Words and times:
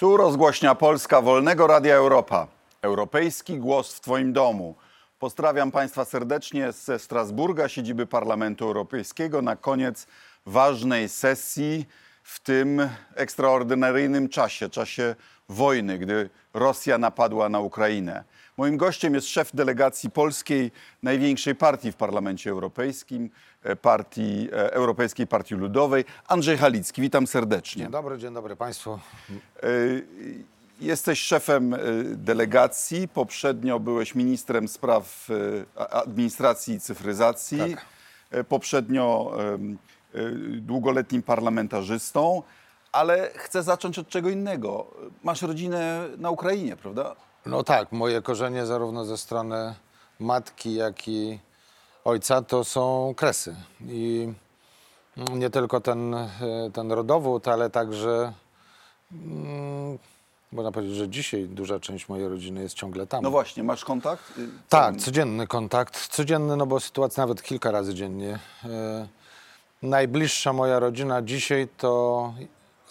Tu 0.00 0.16
rozgłośnia 0.16 0.74
Polska 0.74 1.20
Wolnego 1.20 1.66
Radia 1.66 1.94
Europa. 1.94 2.46
Europejski 2.82 3.58
głos 3.58 3.94
w 3.94 4.00
Twoim 4.00 4.32
domu. 4.32 4.74
Pozdrawiam 5.18 5.70
Państwa 5.70 6.04
serdecznie 6.04 6.72
ze 6.72 6.98
Strasburga, 6.98 7.68
siedziby 7.68 8.06
Parlamentu 8.06 8.64
Europejskiego, 8.64 9.42
na 9.42 9.56
koniec 9.56 10.06
ważnej 10.46 11.08
sesji 11.08 11.86
w 12.22 12.40
tym 12.40 12.88
ekstraordynaryjnym 13.14 14.28
czasie, 14.28 14.70
czasie 14.70 15.14
wojny, 15.50 15.98
gdy 15.98 16.30
Rosja 16.54 16.98
napadła 16.98 17.48
na 17.48 17.60
Ukrainę. 17.60 18.24
Moim 18.56 18.76
gościem 18.76 19.14
jest 19.14 19.28
szef 19.28 19.50
delegacji 19.54 20.10
polskiej, 20.10 20.70
największej 21.02 21.54
partii 21.54 21.92
w 21.92 21.96
Parlamencie 21.96 22.50
Europejskim, 22.50 23.30
e, 23.62 23.76
partii, 23.76 24.48
e, 24.52 24.72
Europejskiej 24.72 25.26
Partii 25.26 25.54
Ludowej, 25.54 26.04
Andrzej 26.28 26.58
Halicki. 26.58 27.02
Witam 27.02 27.26
serdecznie. 27.26 27.82
Dzień 27.82 27.92
dobry, 27.92 28.18
dzień 28.18 28.34
dobry 28.34 28.56
Państwu. 28.56 28.98
Y, 29.64 30.04
Jesteś 30.80 31.20
szefem 31.20 31.76
delegacji, 32.04 33.08
poprzednio 33.08 33.80
byłeś 33.80 34.14
ministrem 34.14 34.68
spraw 34.68 35.28
administracji 35.90 36.74
i 36.74 36.80
cyfryzacji, 36.80 37.58
Tak. 37.58 38.44
Poprzednio 38.48 39.36
długoletnim 40.60 41.22
parlamentarzystą, 41.22 42.42
ale 42.92 43.30
chcę 43.34 43.62
zacząć 43.62 43.98
od 43.98 44.08
czego 44.08 44.28
innego. 44.30 44.86
Masz 45.22 45.42
rodzinę 45.42 46.08
na 46.18 46.30
Ukrainie, 46.30 46.76
prawda? 46.76 47.16
No 47.46 47.62
tak, 47.62 47.92
moje 47.92 48.22
korzenie 48.22 48.66
zarówno 48.66 49.04
ze 49.04 49.18
strony 49.18 49.74
matki, 50.20 50.74
jak 50.74 51.08
i 51.08 51.38
ojca 52.04 52.42
to 52.42 52.64
są 52.64 53.14
kresy. 53.16 53.56
I 53.88 54.32
nie 55.16 55.50
tylko 55.50 55.80
ten, 55.80 56.14
e, 56.14 56.28
ten 56.72 56.92
rodowód, 56.92 57.48
ale 57.48 57.70
także 57.70 58.32
mm, 59.12 59.98
można 60.52 60.72
powiedzieć, 60.72 60.96
że 60.96 61.08
dzisiaj 61.08 61.44
duża 61.48 61.80
część 61.80 62.08
mojej 62.08 62.28
rodziny 62.28 62.62
jest 62.62 62.74
ciągle 62.74 63.06
tam. 63.06 63.22
No 63.24 63.30
właśnie, 63.30 63.62
masz 63.64 63.84
kontakt? 63.84 64.38
Y, 64.38 64.48
Tak, 64.68 64.96
co- 64.96 65.04
codzienny 65.04 65.46
kontakt. 65.46 66.08
Codzienny, 66.08 66.56
no 66.56 66.66
bo 66.66 66.80
sytuacja 66.80 67.22
nawet 67.22 67.42
kilka 67.42 67.70
razy 67.70 67.94
dziennie. 67.94 68.38
E, 68.64 69.08
najbliższa 69.82 70.52
moja 70.52 70.78
rodzina 70.78 71.22
dzisiaj 71.22 71.68
to 71.76 72.32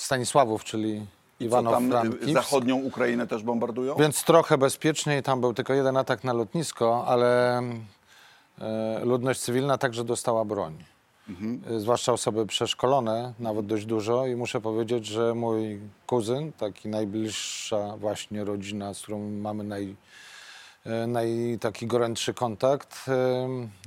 Stanisławów, 0.03 0.63
czyli 0.63 1.05
Iwanow 1.39 1.73
tam 1.73 1.85
y, 1.85 1.89
Frankivsk. 1.89 2.33
zachodnią 2.33 2.75
Ukrainę 2.77 3.27
też 3.27 3.43
bombardują? 3.43 3.95
Więc 3.95 4.23
trochę 4.23 4.57
bezpieczniej, 4.57 5.23
tam 5.23 5.41
był 5.41 5.53
tylko 5.53 5.73
jeden 5.73 5.97
atak 5.97 6.23
na 6.23 6.33
lotnisko, 6.33 7.05
ale 7.07 7.61
e, 8.61 8.99
ludność 9.05 9.39
cywilna 9.39 9.77
także 9.77 10.03
dostała 10.03 10.45
broń. 10.45 10.83
E, 11.69 11.79
Zwłaszcza 11.79 12.13
osoby 12.13 12.45
przeszkolone, 12.45 13.33
nawet 13.39 13.65
dość 13.65 13.85
dużo 13.85 14.27
i 14.27 14.35
muszę 14.35 14.61
powiedzieć, 14.61 15.05
że 15.05 15.33
mój 15.35 15.79
kuzyn, 16.07 16.51
taki 16.51 16.89
najbliższa 16.89 17.97
właśnie 17.97 18.43
rodzina, 18.43 18.93
z 18.93 19.01
którą 19.01 19.29
mamy 19.29 19.63
naj, 19.63 19.95
e, 20.85 21.07
naj, 21.07 21.57
taki 21.61 21.87
gorętszy 21.87 22.33
kontakt, 22.33 23.05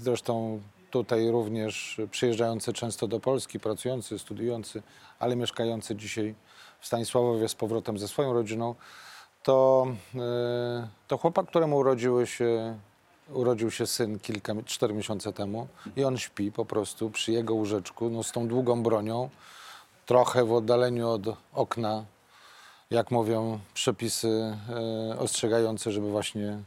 zresztą 0.01 0.61
tutaj 0.93 1.31
również 1.31 2.01
przyjeżdżający 2.11 2.73
często 2.73 3.09
do 3.09 3.21
Polski, 3.21 3.61
pracujący, 3.61 4.19
studiujący, 4.19 4.83
ale 5.19 5.37
mieszkający 5.37 5.97
dzisiaj 5.97 6.35
w 6.81 6.87
Stanisławowie 6.87 7.49
z 7.49 7.55
powrotem 7.55 7.99
ze 7.99 8.09
swoją 8.09 8.33
rodziną, 8.33 8.75
to, 9.43 9.87
e, 10.15 10.89
to 11.09 11.19
chłopak, 11.19 11.47
któremu 11.47 11.77
urodziły 11.77 12.27
się, 12.27 12.79
urodził 13.31 13.71
się 13.71 13.87
syn 13.87 14.19
kilka, 14.19 14.55
cztery 14.67 14.95
miesiące 14.95 15.33
temu 15.33 15.69
i 15.97 16.05
on 16.05 16.19
śpi 16.19 16.53
po 16.53 16.65
prostu 16.65 17.11
przy 17.11 17.33
jego 17.33 17.55
łóżeczku, 17.55 18.11
no, 18.11 18.23
z 18.23 18.33
tą 18.33 18.49
długą 18.49 18.83
bronią, 18.83 19.31
trochę 20.07 20.45
w 20.45 20.53
oddaleniu 20.53 21.09
od 21.09 21.23
okna, 21.53 22.05
jak 22.91 23.11
mówią 23.11 23.59
przepisy 23.75 24.57
e, 25.11 25.19
ostrzegające, 25.19 25.93
żeby 25.93 26.11
właśnie 26.11 26.59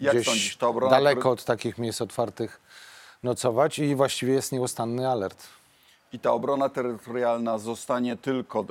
Jak 0.00 0.14
gdzieś 0.14 0.26
sądzisz, 0.26 0.58
daleko 0.90 1.30
od 1.30 1.44
takich 1.44 1.78
miejsc 1.78 2.00
otwartych 2.02 2.63
nocować 3.24 3.78
i 3.78 3.94
właściwie 3.94 4.32
jest 4.32 4.52
nieustanny 4.52 5.08
alert. 5.08 5.46
I 6.12 6.18
ta 6.18 6.32
obrona 6.32 6.68
terytorialna 6.68 7.58
zostanie 7.58 8.16
tylko 8.16 8.60
y, 8.60 8.64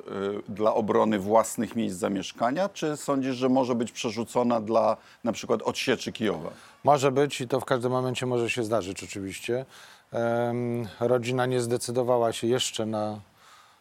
dla 0.52 0.74
obrony 0.74 1.20
własnych 1.20 1.76
miejsc 1.76 1.98
zamieszkania, 1.98 2.70
czy 2.70 2.98
sądzisz, 2.98 3.36
że 3.36 3.50
może 3.50 3.76
być 3.76 3.92
przerzucona 3.92 4.62
dla 4.62 4.98
na 5.24 5.32
przykład 5.32 5.62
odsieczy 5.62 6.12
Kijowa? 6.12 6.50
Może 6.84 7.12
być 7.12 7.42
i 7.42 7.48
to 7.48 7.60
w 7.60 7.66
każdym 7.66 7.92
momencie 7.92 8.26
może 8.26 8.50
się 8.50 8.64
zdarzyć 8.64 9.04
oczywiście. 9.04 9.66
Em, 10.12 10.88
rodzina 11.00 11.46
nie 11.46 11.62
zdecydowała 11.62 12.34
się 12.34 12.48
jeszcze 12.48 12.86
na, 12.86 13.20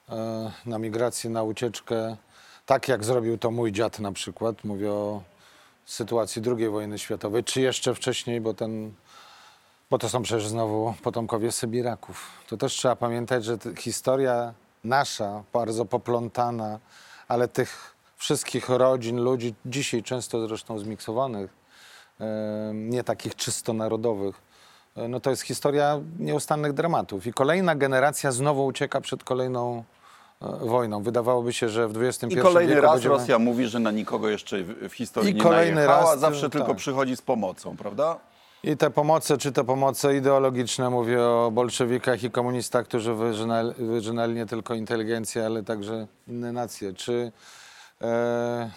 e, 0.08 0.52
na 0.66 0.78
migrację, 0.78 1.30
na 1.30 1.42
ucieczkę, 1.42 2.16
tak 2.66 2.88
jak 2.88 3.04
zrobił 3.04 3.38
to 3.38 3.50
mój 3.50 3.72
dziad 3.72 4.00
na 4.00 4.12
przykład. 4.12 4.64
Mówię 4.64 4.92
o 4.92 5.22
sytuacji 5.86 6.42
II 6.46 6.68
wojny 6.68 6.98
światowej, 6.98 7.44
czy 7.44 7.60
jeszcze 7.60 7.94
wcześniej, 7.94 8.40
bo 8.40 8.54
ten 8.54 8.92
bo 9.92 9.98
to 9.98 10.08
są 10.08 10.22
przecież 10.22 10.46
znowu 10.46 10.94
potomkowie 11.02 11.52
Sybiraków. 11.52 12.30
To 12.48 12.56
też 12.56 12.72
trzeba 12.72 12.96
pamiętać, 12.96 13.44
że 13.44 13.58
historia 13.78 14.54
nasza, 14.84 15.42
bardzo 15.52 15.84
poplątana, 15.84 16.78
ale 17.28 17.48
tych 17.48 17.94
wszystkich 18.16 18.68
rodzin, 18.68 19.20
ludzi, 19.20 19.54
dzisiaj 19.66 20.02
często 20.02 20.48
zresztą 20.48 20.78
zmiksowanych, 20.78 21.50
nie 22.74 23.04
takich 23.04 23.34
czysto 23.36 23.72
narodowych, 23.72 24.40
e, 24.96 25.08
no 25.08 25.20
to 25.20 25.30
jest 25.30 25.42
historia 25.42 26.00
nieustannych 26.18 26.72
dramatów. 26.72 27.26
I 27.26 27.32
kolejna 27.32 27.74
generacja 27.74 28.32
znowu 28.32 28.66
ucieka 28.66 29.00
przed 29.00 29.24
kolejną 29.24 29.84
e, 30.42 30.66
wojną. 30.66 31.02
Wydawałoby 31.02 31.52
się, 31.52 31.68
że 31.68 31.88
w 31.88 32.02
XXI 32.02 32.26
I 32.26 32.36
kolejny 32.36 32.74
wieku 32.74 32.86
raz 32.86 32.94
będziemy... 32.94 33.14
Rosja 33.14 33.38
mówi, 33.38 33.66
że 33.66 33.78
na 33.78 33.90
nikogo 33.90 34.28
jeszcze 34.28 34.62
w, 34.62 34.92
historii 34.92 35.30
I 35.30 35.34
nie 35.34 35.44
najechała, 35.44 35.86
raz, 35.86 36.20
zawsze 36.20 36.50
tylko 36.50 36.68
tak. 36.68 36.76
przychodzi 36.76 37.16
z 37.16 37.22
pomocą, 37.22 37.76
prawda? 37.76 38.31
I 38.64 38.76
te 38.76 38.90
pomoce, 38.90 39.38
czy 39.38 39.52
te 39.52 39.64
pomoce 39.64 40.16
ideologiczne, 40.16 40.90
mówię 40.90 41.22
o 41.22 41.50
bolszewikach 41.50 42.22
i 42.22 42.30
komunistach, 42.30 42.86
którzy 42.86 43.14
wyżynali, 43.14 43.74
wyżynali 43.78 44.34
nie 44.34 44.46
tylko 44.46 44.74
inteligencję, 44.74 45.46
ale 45.46 45.62
także 45.62 46.06
inne 46.28 46.52
nacje. 46.52 46.92
Czy 46.92 47.32
e, 48.00 48.70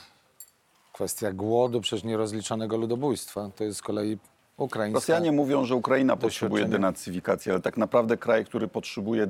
kwestia 0.94 1.34
głodu, 1.34 1.82
przecież 1.82 2.04
nierozliczonego 2.04 2.78
ludobójstwa, 2.78 3.50
to 3.56 3.64
jest 3.64 3.80
z 3.80 3.82
kolei 3.82 4.18
ukraińska. 4.58 4.98
Rosjanie 4.98 5.32
mówią, 5.32 5.66
że 5.66 5.76
Ukraina 5.76 6.16
potrzebuje 6.16 6.66
denacyfikacji, 6.66 7.52
ale 7.52 7.62
tak 7.62 7.78
naprawdę 7.78 8.18
kraj, 8.18 8.46
który 8.46 8.68
potrzebuje 8.68 9.28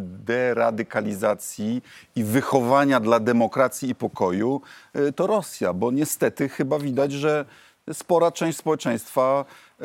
deradykalizacji 0.00 1.82
i 2.16 2.24
wychowania 2.24 3.00
dla 3.00 3.20
demokracji 3.20 3.90
i 3.90 3.94
pokoju, 3.94 4.60
y, 4.96 5.12
to 5.12 5.26
Rosja, 5.26 5.72
bo 5.72 5.90
niestety 5.90 6.48
chyba 6.48 6.78
widać, 6.78 7.12
że 7.12 7.44
spora 7.92 8.32
część 8.32 8.58
społeczeństwa 8.58 9.44
y, 9.80 9.84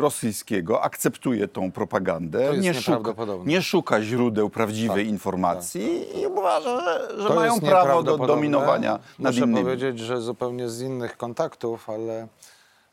rosyjskiego 0.00 0.82
akceptuje 0.82 1.48
tą 1.48 1.72
propagandę, 1.72 2.58
nie, 2.58 2.74
szuka, 2.74 3.14
nie 3.44 3.62
szuka 3.62 4.02
źródeł 4.02 4.50
prawdziwej 4.50 5.06
informacji 5.06 6.20
i 6.20 6.26
uważa, 6.26 6.80
że, 6.80 7.22
że 7.22 7.34
mają 7.34 7.60
prawo 7.60 8.02
do 8.02 8.18
dominowania 8.18 8.98
nad 9.18 9.32
Muszę 9.34 9.44
innymi. 9.44 9.62
powiedzieć, 9.64 9.98
że 9.98 10.20
zupełnie 10.20 10.68
z 10.68 10.80
innych 10.80 11.16
kontaktów, 11.16 11.90
ale 11.90 12.28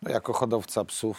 jako 0.09 0.34
hodowca 0.34 0.86
psów 0.86 1.18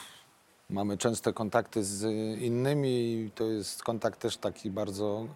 mamy 0.71 0.99
częste 0.99 1.33
kontakty 1.33 1.85
z 1.85 2.05
innymi 2.41 2.89
i 2.89 3.31
to 3.35 3.45
jest 3.45 3.83
kontakt 3.83 4.21
też 4.21 4.37
taki 4.37 4.71
bardzo 4.71 5.27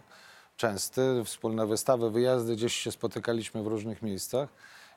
częsty. 0.57 1.23
Wspólne 1.25 1.67
wystawy, 1.67 2.11
wyjazdy, 2.11 2.57
gdzieś 2.57 2.77
się 2.77 2.93
spotykaliśmy 2.93 3.63
w 3.63 3.67
różnych 3.67 4.03
miejscach 4.03 4.49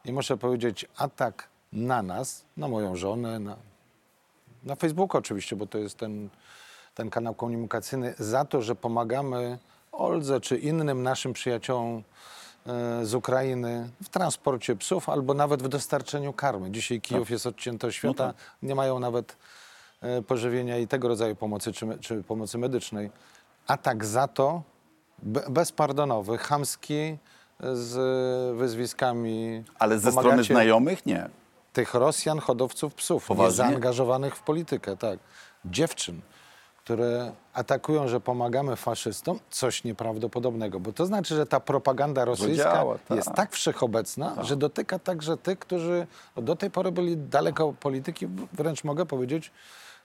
i 0.06 0.13
muszę 0.13 0.38
powiedzieć, 0.38 0.85
atak 0.97 1.53
na 1.73 2.01
nas, 2.03 2.45
na 2.57 2.67
moją 2.67 2.95
żonę, 2.95 3.39
na, 3.39 3.56
na 4.63 4.75
Facebooku 4.75 5.17
oczywiście, 5.17 5.56
bo 5.56 5.66
to 5.66 5.78
jest 5.78 5.97
ten, 5.97 6.29
ten 6.95 7.09
kanał 7.09 7.34
komunikacyjny, 7.35 8.13
za 8.19 8.45
to, 8.45 8.61
że 8.61 8.75
pomagamy 8.75 9.57
Oldze 9.91 10.41
czy 10.41 10.57
innym 10.57 11.03
naszym 11.03 11.33
przyjaciołom 11.33 12.03
e, 12.67 13.06
z 13.06 13.13
Ukrainy 13.13 13.89
w 14.03 14.09
transporcie 14.09 14.75
psów 14.75 15.09
albo 15.09 15.33
nawet 15.33 15.63
w 15.63 15.68
dostarczeniu 15.68 16.33
karmy. 16.33 16.71
Dzisiaj 16.71 17.01
Kijów 17.01 17.30
jest 17.30 17.48
odcięty 17.48 17.88
od 17.88 17.94
świata, 17.94 18.33
nie 18.63 18.75
mają 18.75 19.00
nawet 19.00 19.38
e, 20.01 20.21
pożywienia 20.21 20.77
i 20.77 20.88
tego 20.88 21.07
rodzaju 21.07 21.36
pomocy 21.36 21.74
czy, 21.74 21.88
czy 22.00 22.24
pomocy 22.24 22.57
medycznej. 22.57 23.12
Atak 23.68 24.06
za 24.06 24.27
to 24.27 24.62
be, 25.24 25.44
bezpardonowy, 25.50 26.38
chamski, 26.38 27.18
z 27.74 28.57
wyzwiskami. 28.57 29.63
Ale 29.80 30.00
ze 30.00 30.12
strony 30.12 30.30
pomagacie- 30.30 30.53
znajomych 30.53 31.06
nie. 31.06 31.30
Tych 31.74 31.94
Rosjan, 31.94 32.40
hodowców 32.40 32.94
psów, 32.94 33.28
Poważnie? 33.28 33.50
niezaangażowanych 33.50 34.36
w 34.36 34.42
politykę, 34.42 34.98
tak. 34.98 35.20
Dziewczyn, 35.66 36.22
które 36.78 37.31
atakują, 37.54 38.08
że 38.08 38.20
pomagamy 38.20 38.75
faszystom, 38.75 39.40
coś 39.50 39.84
nieprawdopodobnego. 39.84 40.80
Bo 40.80 40.94
to 40.94 41.06
znaczy, 41.06 41.36
że 41.36 41.46
ta 41.46 41.60
propaganda 41.60 42.25
rosyjska 42.25 42.64
działa, 42.74 42.98
tak. 42.98 43.18
jest 43.18 43.31
tak 43.31 43.52
wszechobecna, 43.52 44.44
że 44.44 44.56
dotyka 44.56 45.00
także 45.00 45.38
tych, 45.38 45.60
którzy 45.60 46.08
do 46.36 46.56
tej 46.56 46.72
pory 46.72 46.92
byli 46.92 47.18
daleko 47.18 47.74
polityki, 47.74 48.28
wręcz 48.54 48.84
mogę 48.84 49.06
powiedzieć, 49.06 49.52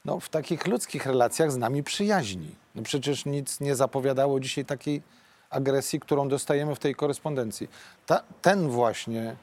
no, 0.05 0.21
w 0.21 0.29
takich 0.29 0.67
ludzkich 0.67 1.07
relacjach 1.07 1.53
z 1.53 1.57
nami 1.57 1.83
przyjaźni. 1.83 2.55
No 2.75 2.83
przecież 2.83 3.25
nic 3.25 3.61
nie 3.61 3.77
zapowiadało 3.77 4.41
dzisiaj 4.41 4.65
takiej 4.65 5.03
agresji, 5.51 6.01
którą 6.01 6.29
dostajemy 6.29 6.75
w 6.75 6.79
tej 6.79 6.95
korespondencji. 6.95 7.69
Ta, 8.07 8.23
ten 8.43 8.69
właśnie, 8.69 9.37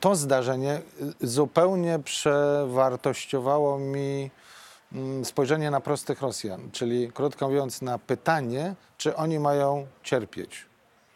to 0.00 0.16
zdarzenie 0.16 0.72
e, 0.72 0.80
zupełnie 1.20 1.98
przewartościowało 1.98 3.78
mi 3.78 4.30
mm, 4.92 5.24
spojrzenie 5.24 5.70
na 5.70 5.80
prostych 5.80 6.22
Rosjan, 6.22 6.70
czyli 6.72 7.12
krótko 7.12 7.48
mówiąc 7.48 7.82
na 7.82 7.98
pytanie, 7.98 8.74
czy 8.98 9.16
oni 9.16 9.38
mają 9.38 9.86
cierpieć. 10.02 10.66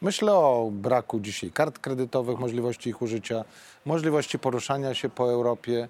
Myślę 0.01 0.35
o 0.35 0.71
braku 0.73 1.21
dzisiaj 1.21 1.51
kart 1.51 1.79
kredytowych, 1.79 2.39
możliwości 2.39 2.91
ich 2.91 3.03
użycia, 3.03 3.45
możliwości 3.85 4.39
poruszania 4.39 4.95
się 4.95 5.09
po 5.09 5.33
Europie. 5.33 5.89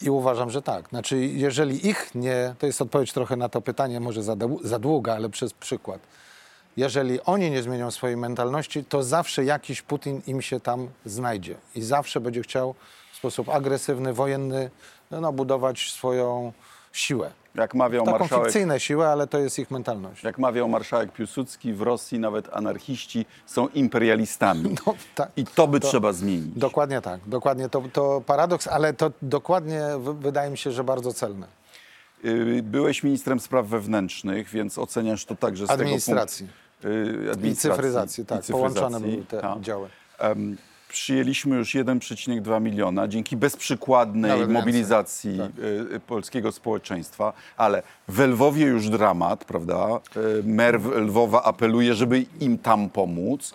I 0.00 0.10
uważam, 0.10 0.50
że 0.50 0.62
tak. 0.62 0.88
Znaczy, 0.88 1.16
jeżeli 1.26 1.86
ich 1.86 2.14
nie, 2.14 2.54
to 2.58 2.66
jest 2.66 2.82
odpowiedź 2.82 3.12
trochę 3.12 3.36
na 3.36 3.48
to 3.48 3.60
pytanie, 3.60 4.00
może 4.00 4.22
za, 4.22 4.36
za 4.62 4.78
długa, 4.78 5.14
ale 5.14 5.28
przez 5.28 5.52
przykład. 5.52 6.00
Jeżeli 6.76 7.20
oni 7.22 7.50
nie 7.50 7.62
zmienią 7.62 7.90
swojej 7.90 8.16
mentalności, 8.16 8.84
to 8.84 9.02
zawsze 9.02 9.44
jakiś 9.44 9.82
Putin 9.82 10.22
im 10.26 10.42
się 10.42 10.60
tam 10.60 10.88
znajdzie 11.04 11.54
i 11.74 11.82
zawsze 11.82 12.20
będzie 12.20 12.42
chciał 12.42 12.74
w 13.12 13.16
sposób 13.16 13.48
agresywny, 13.48 14.12
wojenny 14.12 14.70
no, 15.10 15.32
budować 15.32 15.90
swoją 15.92 16.52
siłę. 16.92 17.30
Jak 17.54 17.74
mawiał 17.74 18.04
Taką 18.04 18.18
marszałek, 18.18 18.44
fikcyjną 18.46 18.78
siłę, 18.78 19.08
ale 19.08 19.26
to 19.26 19.38
jest 19.38 19.58
ich 19.58 19.70
mentalność. 19.70 20.24
jak 20.24 20.38
mawiał 20.38 20.68
marszałek 20.68 21.12
Piłsudski, 21.12 21.72
w 21.72 21.82
Rosji 21.82 22.18
nawet 22.18 22.48
anarchiści 22.56 23.26
są 23.46 23.68
imperialistami. 23.68 24.74
No, 24.86 24.94
tak. 25.14 25.30
I 25.36 25.44
to 25.44 25.66
by 25.68 25.80
To- 25.80 25.88
trzeba 25.88 26.12
zmienić. 26.12 26.54
Dokładnie 26.58 27.00
tak, 27.00 27.20
dokładnie 27.26 27.68
to, 27.68 27.82
to 27.92 28.22
paradoks, 28.26 28.66
ale 28.68 28.92
to 28.94 29.10
dokładnie 29.22 29.82
wydaje 30.20 30.50
mi 30.50 30.58
się, 30.58 30.72
że 30.72 30.84
bardzo 30.84 31.12
celne. 31.12 31.46
Y, 32.24 32.62
Byłeś 32.62 33.02
ministrem 33.02 33.40
spraw 33.40 33.66
wewnętrznych, 33.66 34.48
więc 34.48 34.78
oceniasz 34.78 35.24
to 35.24 35.36
także 35.36 35.66
z 35.66 35.70
Administracji. 35.70 36.46
tego 36.46 36.52
punktu. 36.52 36.63
Y, 36.84 37.26
I 37.26 37.30
administracji. 37.30 37.70
cyfryzacji, 37.70 38.26
tak, 38.26 38.48
i 38.48 38.52
połączone 38.52 38.98
cyfryzacji, 38.98 39.12
były 39.12 39.26
te 39.26 39.40
tak. 39.40 39.60
działy. 39.60 39.88
Em, 40.18 40.56
Przyjęliśmy 40.88 41.56
już 41.56 41.74
1,2 41.74 42.60
miliona 42.60 43.08
dzięki 43.08 43.36
bezprzykładnej 43.36 44.30
Nawet 44.30 44.50
mobilizacji 44.50 45.38
tak. 45.38 45.64
y, 45.64 45.94
y, 45.94 46.00
polskiego 46.00 46.52
społeczeństwa, 46.52 47.32
ale 47.56 47.82
w 48.08 48.18
Lwowie 48.20 48.66
już 48.66 48.88
dramat, 48.88 49.44
prawda? 49.44 49.88
Mer 50.44 50.80
Lwowa 50.80 51.42
apeluje, 51.42 51.94
żeby 51.94 52.26
im 52.40 52.58
tam 52.58 52.90
pomóc. 52.90 53.54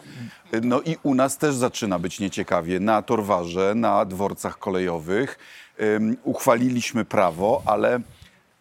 No 0.61 0.81
i 0.81 0.97
u 1.03 1.15
nas 1.15 1.37
też 1.37 1.55
zaczyna 1.55 1.99
być 1.99 2.19
nieciekawie. 2.19 2.79
Na 2.79 3.01
Torwarze, 3.01 3.75
na 3.75 4.05
dworcach 4.05 4.59
kolejowych 4.59 5.39
ym, 5.81 6.17
uchwaliliśmy 6.23 7.05
prawo, 7.05 7.61
ale 7.65 7.99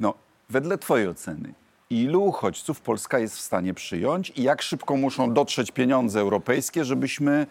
no, 0.00 0.14
wedle 0.50 0.78
Twojej 0.78 1.08
oceny, 1.08 1.54
ilu 1.90 2.24
uchodźców 2.24 2.80
Polska 2.80 3.18
jest 3.18 3.36
w 3.36 3.40
stanie 3.40 3.74
przyjąć 3.74 4.32
i 4.36 4.42
jak 4.42 4.62
szybko 4.62 4.96
muszą 4.96 5.34
dotrzeć 5.34 5.70
pieniądze 5.70 6.20
europejskie, 6.20 6.84
żebyśmy 6.84 7.46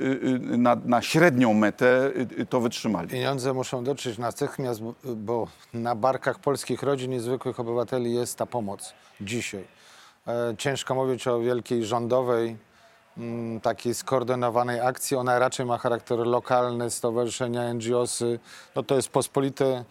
y, 0.00 0.02
y, 0.04 0.38
na, 0.58 0.76
na 0.84 1.02
średnią 1.02 1.54
metę 1.54 2.10
y, 2.40 2.46
to 2.46 2.60
wytrzymali? 2.60 3.08
Pieniądze 3.08 3.52
muszą 3.52 3.84
dotrzeć 3.84 4.18
natychmiast, 4.18 4.82
bo- 4.82 4.94
bo 5.16 5.46
na 5.74 5.94
barkach 5.94 6.38
polskich 6.38 6.82
rodzin 6.82 7.12
i 7.12 7.18
zwykłych 7.20 7.60
obywateli 7.60 8.14
jest 8.14 8.38
ta 8.38 8.46
pomoc 8.46 8.92
dzisiaj. 9.20 9.64
E, 10.26 10.54
Ciężko 10.58 10.94
mówić 10.94 11.26
o 11.26 11.40
wielkiej 11.40 11.84
rządowej, 11.84 12.56
mm, 13.18 13.60
takiej 13.60 13.94
skoordynowanej 13.94 14.80
akcji. 14.80 15.16
Ona 15.16 15.38
raczej 15.38 15.66
ma 15.66 15.78
charakter 15.78 16.18
lokalny, 16.18 16.90
stowarzyszenia, 16.90 17.74
NGOsy. 17.74 18.38
No 18.76 18.82
to 18.82 18.96
jest 18.96 19.08
pospolite 19.08 19.84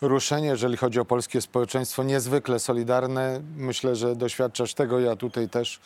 ruszenie, 0.00 0.48
jeżeli 0.48 0.76
chodzi 0.76 1.00
o 1.00 1.04
polskie 1.04 1.40
społeczeństwo, 1.40 2.02
niezwykle 2.02 2.58
solidarne. 2.58 3.40
Myślę, 3.56 3.96
że 3.96 4.16
doświadczasz 4.16 4.74
tego, 4.74 5.00
ja 5.00 5.16
tutaj 5.16 5.48
też. 5.48 5.80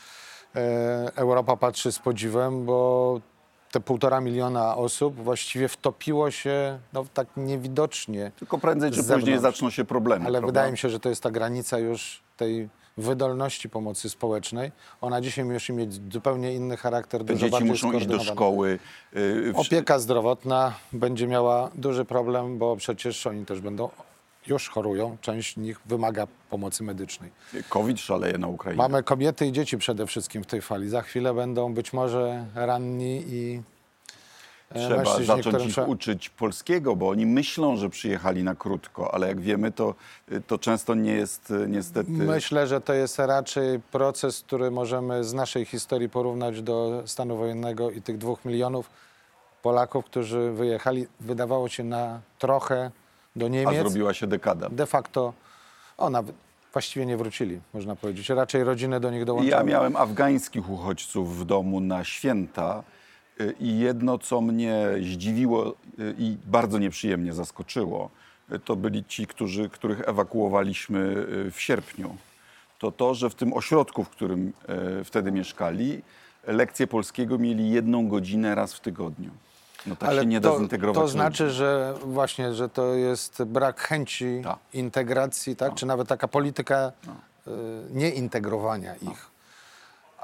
E, 0.56 1.12
Europa 1.16 1.56
patrzy 1.56 1.92
z 1.92 1.98
podziwem, 1.98 2.64
bo 2.64 3.20
te 3.70 3.80
półtora 3.80 4.20
miliona 4.20 4.76
osób 4.76 5.14
właściwie 5.16 5.68
wtopiło 5.68 6.30
się 6.30 6.78
no, 6.92 7.04
tak 7.14 7.26
niewidocznie. 7.36 8.32
Tylko 8.36 8.58
prędzej 8.58 8.90
czy 8.90 9.04
później 9.04 9.38
zaczną 9.38 9.70
się 9.70 9.84
problemy. 9.84 10.24
Ale 10.24 10.38
prawda? 10.38 10.46
wydaje 10.46 10.72
mi 10.72 10.78
się, 10.78 10.90
że 10.90 11.00
to 11.00 11.08
jest 11.08 11.22
ta 11.22 11.30
granica 11.30 11.78
już 11.78 12.22
tej 12.36 12.68
wydolności 12.96 13.68
pomocy 13.68 14.10
społecznej. 14.10 14.72
Ona 15.00 15.20
dzisiaj 15.20 15.44
musi 15.44 15.72
mieć 15.72 16.12
zupełnie 16.12 16.54
inny 16.54 16.76
charakter, 16.76 17.24
Te 17.24 17.36
dzieci 17.36 17.64
muszą 17.64 17.92
iść 17.92 18.06
do 18.06 18.20
szkoły. 18.20 18.78
y, 19.16 19.52
wsz- 19.52 19.60
Opieka 19.66 19.98
zdrowotna 19.98 20.74
będzie 20.92 21.26
miała 21.26 21.70
duży 21.74 22.04
problem, 22.04 22.58
bo 22.58 22.76
przecież 22.76 23.26
oni 23.26 23.46
też 23.46 23.60
będą, 23.60 23.88
już 24.46 24.68
chorują, 24.68 25.16
część 25.20 25.54
z 25.54 25.56
nich 25.56 25.80
wymaga 25.86 26.26
pomocy 26.50 26.82
medycznej. 26.84 27.30
COVID 27.68 28.00
szaleje 28.00 28.38
na 28.38 28.48
Ukrainie. 28.48 28.78
Mamy 28.78 29.02
kobiety 29.02 29.46
i 29.46 29.52
dzieci 29.52 29.78
przede 29.78 30.06
wszystkim 30.06 30.42
w 30.44 30.46
tej 30.46 30.62
fali. 30.62 30.88
Za 30.88 31.02
chwilę 31.02 31.34
będą 31.34 31.74
być 31.74 31.92
może 31.92 32.44
ranni 32.54 33.24
i 33.26 33.62
Trzeba 34.74 34.96
mężczyźni, 34.96 35.26
zacząć 35.26 35.64
ich 35.64 35.72
trzeba- 35.72 35.86
uczyć 35.86 36.30
polskiego, 36.30 36.96
bo 36.96 37.08
oni 37.08 37.26
myślą, 37.26 37.76
że 37.76 37.90
przyjechali 37.90 38.42
na 38.42 38.54
krótko, 38.54 39.14
ale 39.14 39.28
jak 39.28 39.40
wiemy, 39.40 39.72
to, 39.72 39.94
to 40.46 40.58
często 40.58 40.94
nie 40.94 41.12
jest 41.12 41.50
y, 41.50 41.66
niestety... 41.68 42.10
Myślę, 42.10 42.66
że 42.66 42.80
to 42.80 42.92
jest 42.94 43.18
raczej 43.18 43.80
proces, 43.80 44.40
który 44.40 44.70
możemy 44.70 45.24
z 45.24 45.34
naszej 45.34 45.64
historii 45.64 46.08
porównać 46.08 46.62
do 46.62 47.02
stanu 47.06 47.36
wojennego 47.36 47.90
i 47.90 48.02
tych 48.02 48.18
dwóch 48.18 48.44
milionów 48.44 48.90
Polaków, 49.62 50.04
którzy 50.04 50.52
wyjechali, 50.52 51.06
wydawało 51.20 51.68
się 51.68 51.84
na 51.84 52.20
trochę 52.38 52.90
do 53.36 53.46
A 53.46 53.48
Niemiec. 53.48 53.80
zrobiła 53.80 54.14
się 54.14 54.26
dekada. 54.26 54.68
De 54.68 54.86
facto, 54.86 55.32
o, 55.98 56.10
nawet 56.10 56.34
właściwie 56.72 57.06
nie 57.06 57.16
wrócili, 57.16 57.60
można 57.74 57.96
powiedzieć. 57.96 58.28
Raczej 58.28 58.64
rodziny 58.64 59.00
do 59.00 59.10
nich 59.10 59.24
dołączyły. 59.24 59.50
Ja 59.50 59.62
miałem 59.62 59.96
afgańskich 59.96 60.70
uchodźców 60.70 61.38
w 61.38 61.44
domu 61.44 61.80
na 61.80 62.04
święta 62.04 62.82
y, 62.98 63.01
i 63.60 63.78
jedno, 63.78 64.18
co 64.18 64.40
mnie 64.40 64.86
zdziwiło 65.02 65.68
y, 65.70 65.74
i 66.18 66.36
bardzo 66.46 66.78
nieprzyjemnie 66.78 67.32
zaskoczyło, 67.32 68.10
y, 68.52 68.58
to 68.58 68.76
byli 68.76 69.04
ci, 69.04 69.26
którzy, 69.26 69.68
których 69.68 70.08
ewakuowaliśmy 70.08 70.98
y, 71.46 71.50
w 71.50 71.60
sierpniu. 71.60 72.16
To 72.78 72.92
to, 72.92 73.14
że 73.14 73.30
w 73.30 73.34
tym 73.34 73.52
ośrodku, 73.52 74.04
w 74.04 74.08
którym 74.08 74.52
wtedy 75.04 75.32
mieszkali, 75.32 76.02
lekcje 76.46 76.86
polskiego 76.86 77.38
mieli 77.38 77.70
jedną 77.70 78.08
godzinę 78.08 78.54
raz 78.54 78.74
w 78.74 78.80
tygodniu. 78.80 79.30
No 79.86 79.96
tak 79.96 80.14
się 80.14 80.26
nie 80.26 80.40
da 80.40 80.50
to, 80.50 80.58
zintegrować. 80.58 80.96
to 80.96 81.02
ludzi. 81.02 81.12
znaczy, 81.12 81.50
że 81.50 81.94
właśnie, 82.04 82.54
że 82.54 82.68
to 82.68 82.94
jest 82.94 83.42
brak 83.44 83.80
chęci 83.80 84.40
Tak. 84.44 84.58
integracji, 84.72 85.56
tak? 85.56 85.74
czy 85.74 85.86
nawet 85.86 86.08
taka 86.08 86.28
polityka 86.28 86.92
y, 87.46 87.50
nieintegrowania 87.90 88.94
ich. 88.96 89.31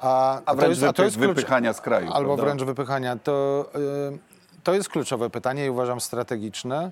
A, 0.00 0.40
A 0.46 0.54
wręcz 0.54 0.78
wypy- 0.78 0.92
klucz- 0.92 1.18
wypychania 1.18 1.72
z 1.72 1.80
kraju, 1.80 2.12
Albo 2.12 2.28
prawda? 2.28 2.42
wręcz 2.44 2.62
wypychania. 2.62 3.16
To, 3.16 3.66
y, 4.14 4.18
to 4.64 4.74
jest 4.74 4.88
kluczowe 4.88 5.30
pytanie 5.30 5.66
i 5.66 5.70
uważam 5.70 6.00
strategiczne, 6.00 6.90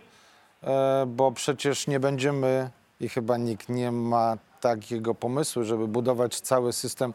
y, 0.62 0.66
bo 1.06 1.32
przecież 1.32 1.86
nie 1.86 2.00
będziemy 2.00 2.70
i 3.00 3.08
chyba 3.08 3.36
nikt 3.36 3.68
nie 3.68 3.92
ma 3.92 4.36
takiego 4.60 5.14
pomysłu, 5.14 5.64
żeby 5.64 5.88
budować 5.88 6.40
cały 6.40 6.72
system 6.72 7.14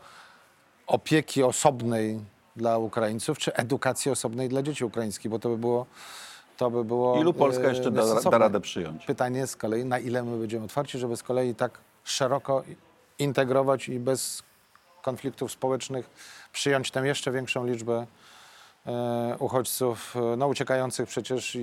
opieki 0.87 1.43
osobnej 1.43 2.19
dla 2.55 2.77
Ukraińców, 2.77 3.37
czy 3.37 3.53
edukacji 3.53 4.11
osobnej 4.11 4.49
dla 4.49 4.61
dzieci 4.61 4.85
ukraińskich, 4.85 5.31
bo 5.31 5.39
to 5.39 5.49
by 5.49 5.57
było. 5.57 5.85
To 6.57 6.71
by 6.71 6.83
było 6.83 7.19
Ilu 7.21 7.33
Polska 7.33 7.63
e, 7.63 7.67
jeszcze 7.69 7.91
da, 7.91 8.21
da 8.31 8.37
radę 8.37 8.59
przyjąć? 8.59 9.05
Pytanie 9.05 9.47
z 9.47 9.55
kolei, 9.55 9.85
na 9.85 9.99
ile 9.99 10.23
my 10.23 10.37
będziemy 10.37 10.65
otwarci, 10.65 10.99
żeby 10.99 11.17
z 11.17 11.23
kolei 11.23 11.55
tak 11.55 11.77
szeroko 12.03 12.63
integrować 13.19 13.89
i 13.89 13.99
bez 13.99 14.43
konfliktów 15.01 15.51
społecznych 15.51 16.09
przyjąć 16.53 16.91
tę 16.91 17.07
jeszcze 17.07 17.31
większą 17.31 17.65
liczbę 17.65 18.05
e, 18.85 19.35
uchodźców, 19.39 20.15
e, 20.15 20.35
no 20.37 20.47
uciekających 20.47 21.09
przecież 21.09 21.55
i, 21.55 21.59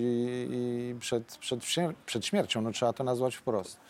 i 0.50 0.94
przed, 1.00 1.36
przed, 1.38 1.60
przed 2.06 2.26
śmiercią, 2.26 2.60
no 2.60 2.70
trzeba 2.72 2.92
to 2.92 3.04
nazwać 3.04 3.34
wprost. 3.36 3.80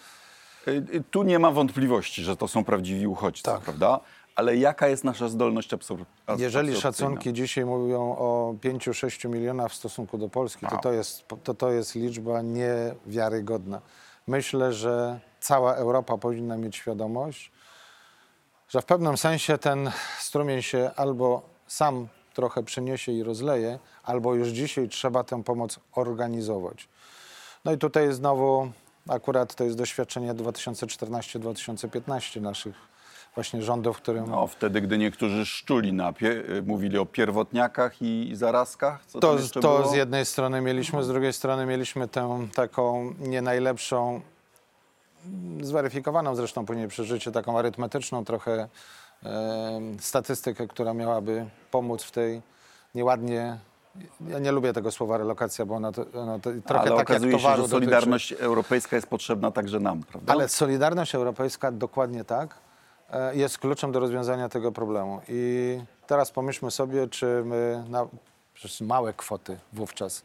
Y, 0.69 1.05
Tu 1.11 1.23
nie 1.23 1.39
ma 1.39 1.51
wątpliwości, 1.51 2.23
że 2.23 2.37
to 2.37 2.49
są 2.49 2.65
prawdziwi 2.65 3.07
uchodźcy, 3.07 3.43
Tak. 3.43 3.61
prawda? 3.61 4.01
Ale 4.37 4.57
jaka 4.57 4.89
jest 4.89 5.05
nasza 5.05 5.29
zdolność 5.29 5.69
absor- 5.73 5.77
absorpcyjna? 5.77 6.45
Jeżeli 6.45 6.77
szacunki 6.77 7.33
dzisiaj 7.33 7.65
mówią 7.65 8.01
o 8.19 8.55
5-6 8.65 9.29
milionach 9.29 9.73
w 9.73 9.75
stosunku 9.75 10.19
do 10.19 10.29
Polski, 10.29 10.67
to 10.67 10.77
to 10.77 10.93
jest, 10.93 11.25
to 11.45 11.55
to 11.55 11.71
jest 11.71 11.95
liczba 11.95 12.43
niewiarygodna. 12.43 13.81
Myślę, 14.27 14.73
że 14.73 15.21
cała 15.41 15.75
Europa 15.75 16.19
powinna 16.19 16.57
mieć 16.57 16.77
świadomość, 16.77 17.53
że 18.69 18.83
w 18.83 18.85
pewnym 18.85 19.17
sensie 19.17 19.59
ten 19.59 19.91
strumień 20.19 20.63
się 20.63 20.91
albo 20.97 21.43
sam 21.67 22.09
trochę 22.35 22.63
przyniesie 22.63 23.13
i 23.13 23.23
rozleje, 23.23 23.79
albo 24.05 24.35
już 24.35 24.49
dzisiaj 24.49 24.89
trzeba 24.89 25.25
tę 25.25 25.43
pomoc 25.45 25.79
organizować. 25.93 26.89
No 27.65 27.73
i 27.73 27.79
tutaj 27.79 28.13
znowu 28.13 28.71
akurat 29.09 29.55
to 29.55 29.65
jest 29.65 29.77
doświadczenie 29.77 30.35
2014-2015 30.35 32.41
naszych 32.41 32.75
właśnie 33.35 33.63
rządów, 33.63 33.97
w 33.97 34.01
którym 34.01 34.31
No, 34.31 34.47
wtedy, 34.47 34.81
gdy 34.81 34.99
niektórzy 34.99 35.47
szczuli 35.47 35.93
na 35.93 36.13
pie- 36.13 36.51
y, 36.51 36.63
mówili 36.67 36.99
o 36.99 37.07
pierwotniakach 37.07 38.03
i 38.03 38.31
zarazkach, 38.35 39.05
co 39.07 39.21
To, 39.21 39.37
to 39.55 39.61
było? 39.61 39.89
z 39.89 39.95
jednej 39.95 40.25
strony 40.25 40.61
mieliśmy, 40.61 41.05
z 41.05 41.09
drugiej 41.09 41.33
strony 41.33 41.67
mieliśmy 41.67 42.09
tę 42.09 42.47
taką 42.55 43.15
nie 43.19 43.43
najlepszą, 43.43 44.21
zweryfikowaną 45.61 46.35
zresztą 46.35 46.67
później 46.67 46.89
życie, 46.91 47.33
taką 47.33 47.59
arytmetyczną 47.59 48.25
trochę 48.25 48.69
e, 49.25 49.81
statystykę, 50.01 50.67
która 50.67 50.95
miałaby 50.95 51.47
pomóc 51.71 52.03
w 52.03 52.11
tej 52.11 52.43
nieładnie, 52.95 53.59
ja 54.29 54.39
nie 54.39 54.53
lubię 54.53 54.73
tego 54.73 54.91
słowa 54.91 55.19
relokacja, 55.19 55.67
bo 55.67 55.75
ona, 55.75 55.93
to, 55.93 56.05
ona 56.15 56.39
to, 56.39 56.51
trochę 56.67 56.81
Ale 56.81 56.91
tak 56.91 57.11
okazuje 57.11 57.33
jak 57.33 57.41
się, 57.41 57.49
że 57.49 57.57
dotyczy. 57.57 57.71
Solidarność 57.71 58.33
Europejska 58.33 58.97
jest 58.97 59.09
potrzebna 59.09 59.51
także 59.51 59.81
nam, 59.81 60.03
prawda? 60.03 60.33
Ale 60.33 60.49
Solidarność 60.49 61.15
Europejska 61.15 61.73
dokładnie 61.73 62.25
tak 62.25 62.55
e, 63.11 63.37
jest 63.37 63.59
kluczem 63.59 63.93
do 63.93 64.01
rozwiązania 64.01 64.49
tego 64.49 64.73
problemu. 64.73 65.21
I 65.29 65.81
teraz 66.07 66.31
pomyślmy 66.31 66.71
sobie, 66.71 67.09
czy 67.09 67.43
my, 67.45 67.85
na, 67.89 68.07
przecież 68.55 68.81
małe 68.81 69.13
kwoty 69.13 69.59
wówczas, 69.73 70.23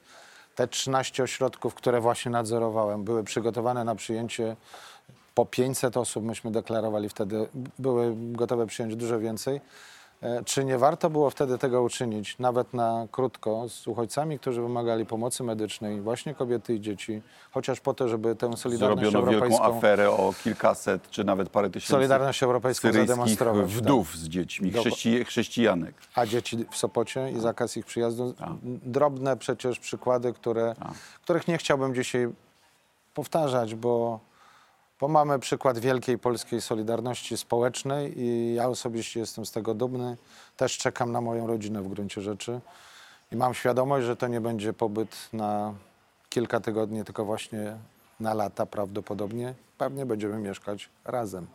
te 0.56 0.68
13 0.68 1.24
ośrodków, 1.24 1.76
które 1.76 2.02
właśnie 2.02 2.32
nadzorowałem, 2.32 3.04
były 3.04 3.24
przygotowane 3.24 3.84
na 3.84 3.96
przyjęcie 3.96 4.56
po 5.36 5.46
500 5.46 5.98
osób, 5.98 6.24
myśmy 6.24 6.52
deklarowali 6.52 7.10
wtedy, 7.10 7.48
były 7.80 8.14
gotowe 8.18 8.66
przyjąć 8.68 8.96
dużo 8.96 9.20
więcej. 9.20 9.62
E, 10.22 10.44
Czy 10.44 10.66
nie 10.66 10.78
warto 10.78 11.10
było 11.10 11.30
wtedy 11.30 11.58
tego 11.58 11.82
uczynić, 11.82 12.40
nawet 12.40 12.74
na 12.74 13.08
krótko, 13.12 13.70
z 13.70 13.88
uchodźcami, 13.88 14.40
którzy 14.40 14.62
wymagali 14.62 15.06
pomocy 15.06 15.44
medycznej, 15.44 16.02
właśnie 16.02 16.36
kobiety 16.36 16.76
i 16.76 16.82
dzieci, 16.82 17.22
chociaż 17.52 17.80
po 17.80 17.94
to, 17.94 18.08
żeby 18.08 18.36
tę 18.36 18.58
Solidarność 18.58 19.12
Zrobiono 19.12 19.32
wielką 19.32 19.46
Europejską... 19.46 19.78
aferę 19.78 20.12
o 20.12 20.34
kilkaset 20.44 21.10
czy 21.10 21.24
nawet 21.24 21.50
parę 21.50 21.70
tysięcy 21.70 21.92
Solidarność 21.92 22.44
Europejską 22.44 22.92
zademonstrować, 22.94 23.74
wdów 23.74 24.16
z 24.16 24.28
dziećmi, 24.28 24.72
chrześci, 24.72 25.26
chrześcijanek. 25.26 25.96
a 26.16 26.26
dzieci 26.26 26.66
w 26.72 26.78
Sopocie 26.78 27.32
i 27.32 27.40
zakaz 27.40 27.78
ich 27.78 27.86
przyjazdu. 27.86 28.34
Drobne 28.86 29.38
przecież 29.38 29.80
przykłady, 29.80 30.34
które, 30.34 30.76
których 31.24 31.48
nie 31.48 31.58
chciałbym 31.58 31.96
dzisiaj 31.96 32.28
powtarzać, 33.14 33.76
bo, 33.76 34.20
bo 35.04 35.08
mamy 35.08 35.40
przykład 35.40 35.80
wielkiej 35.80 36.18
polskiej 36.18 36.62
solidarności 36.62 37.38
społecznej 37.38 38.20
i 38.20 38.54
ja 38.54 38.68
osobiście 38.70 39.20
jestem 39.20 39.46
z 39.46 39.52
tego 39.52 39.74
dumny. 39.74 40.18
Też 40.58 40.78
czekam 40.78 41.12
na 41.12 41.22
moją 41.22 41.48
rodzinę 41.48 41.82
w 41.82 41.88
gruncie 41.88 42.22
rzeczy 42.22 42.60
i 43.32 43.36
mam 43.36 43.54
świadomość, 43.54 44.06
że 44.06 44.16
to 44.16 44.28
nie 44.28 44.42
będzie 44.42 44.74
pobyt 44.74 45.16
na 45.34 45.74
kilka 46.30 46.60
tygodni, 46.60 47.04
tylko 47.04 47.26
właśnie 47.26 47.78
na 48.20 48.34
lata 48.34 48.66
prawdopodobnie. 48.66 49.54
Pewnie 49.78 50.06
będziemy 50.06 50.38
mieszkać 50.38 50.90
razem. 51.06 51.48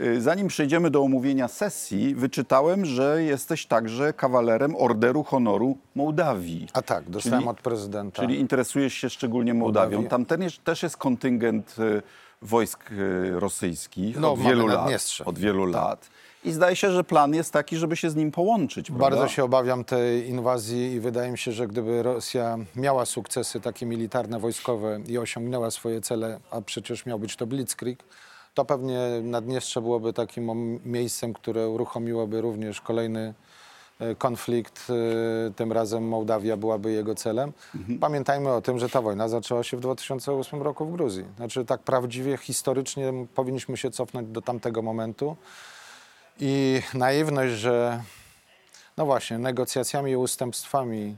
Y, 0.00 0.20
Zanim 0.22 0.48
przejdziemy 0.48 0.90
do 0.90 1.02
omówienia 1.02 1.48
sesji, 1.48 2.14
wyczytałem, 2.14 2.84
że 2.84 3.22
jesteś 3.22 3.66
także 3.66 4.12
kawalerem 4.12 4.76
Orderu 4.76 5.22
Honoru 5.24 5.78
Mołdawii. 5.94 6.66
A 6.72 6.82
tak, 6.82 7.10
dostałem 7.10 7.40
Czyli- 7.40 7.50
od 7.50 7.60
prezydenta. 7.60 8.22
Czyli 8.22 8.40
interesujesz 8.40 8.94
się 8.94 9.10
szczególnie 9.10 9.54
Mołdawią. 9.54 10.04
Tam 10.04 10.24
ten 10.24 10.42
jest, 10.42 10.64
też 10.64 10.82
jest 10.82 10.96
kontyngent 10.96 11.76
y, 11.78 12.02
wojsk 12.42 12.92
y, 12.92 13.40
rosyjskich 13.40 14.20
No, 14.20 14.32
od 14.32 14.40
wielu 14.40 14.66
lat. 14.66 14.90
Od 15.24 15.38
wielu 15.38 15.66
lat. 15.66 16.10
I 16.44 16.52
zdaje 16.52 16.76
się, 16.76 16.90
że 16.90 17.04
plan 17.04 17.34
jest 17.34 17.52
taki, 17.52 17.76
żeby 17.76 17.96
się 17.96 18.10
z 18.10 18.16
nim 18.16 18.30
połączyć. 18.30 18.90
Bardzo 18.90 19.16
prawda? 19.16 19.34
się 19.34 19.44
obawiam 19.44 19.84
tej 19.84 20.28
inwazji 20.28 20.92
i 20.92 21.00
wydaje 21.00 21.30
mi 21.30 21.38
się, 21.38 21.52
że 21.52 21.66
gdyby 21.66 22.02
Rosja 22.02 22.58
miała 22.76 23.06
sukcesy 23.06 23.60
takie 23.60 23.86
militarne, 23.86 24.38
wojskowe 24.38 25.00
i 25.06 25.18
osiągnęła 25.18 25.70
swoje 25.70 26.00
cele, 26.00 26.40
a 26.50 26.60
przecież 26.60 27.06
miał 27.06 27.18
być 27.18 27.36
to 27.36 27.46
Blitzkrieg, 27.46 28.04
to 28.54 28.64
pewnie 28.64 28.98
Naddniestrze 29.22 29.80
byłoby 29.80 30.12
takim 30.12 30.80
miejscem, 30.84 31.32
które 31.32 31.68
uruchomiłoby 31.68 32.40
również 32.40 32.80
kolejny 32.80 33.34
konflikt. 34.18 34.86
e, 34.90 35.50
Tym 35.54 35.72
razem 35.72 36.08
Mołdawia 36.08 36.56
byłaby 36.56 36.92
jego 36.92 37.14
celem. 37.14 37.52
Pamiętajmy 38.00 38.52
o 38.52 38.60
tym, 38.62 38.78
że 38.78 38.88
ta 38.88 39.02
wojna 39.02 39.28
zaczęła 39.28 39.62
się 39.62 39.76
w 39.76 39.80
2008 39.80 40.62
roku 40.62 40.86
w 40.86 40.92
Gruzji. 40.92 41.24
Znaczy 41.36 41.64
tak 41.64 41.80
prawdziwie, 41.82 42.36
historycznie 42.36 43.12
powinniśmy 43.34 43.76
się 43.76 43.90
cofnąć 43.90 44.28
do 44.28 44.42
tamtego 44.42 44.82
momentu. 44.82 45.36
I 46.40 46.82
naiwność, 46.94 47.52
że 47.54 48.02
no 48.96 49.06
właśnie, 49.06 49.38
negocjacjami 49.38 50.10
i 50.12 50.16
ustępstwami 50.16 51.16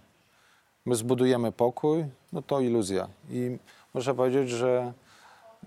my 0.87 0.95
zbudujemy 0.95 1.53
pokój, 1.53 2.05
no 2.33 2.43
to 2.43 2.61
iluzja. 2.61 3.09
I 3.31 3.59
muszę 3.95 4.15
powiedzieć, 4.15 4.51
że 4.51 4.93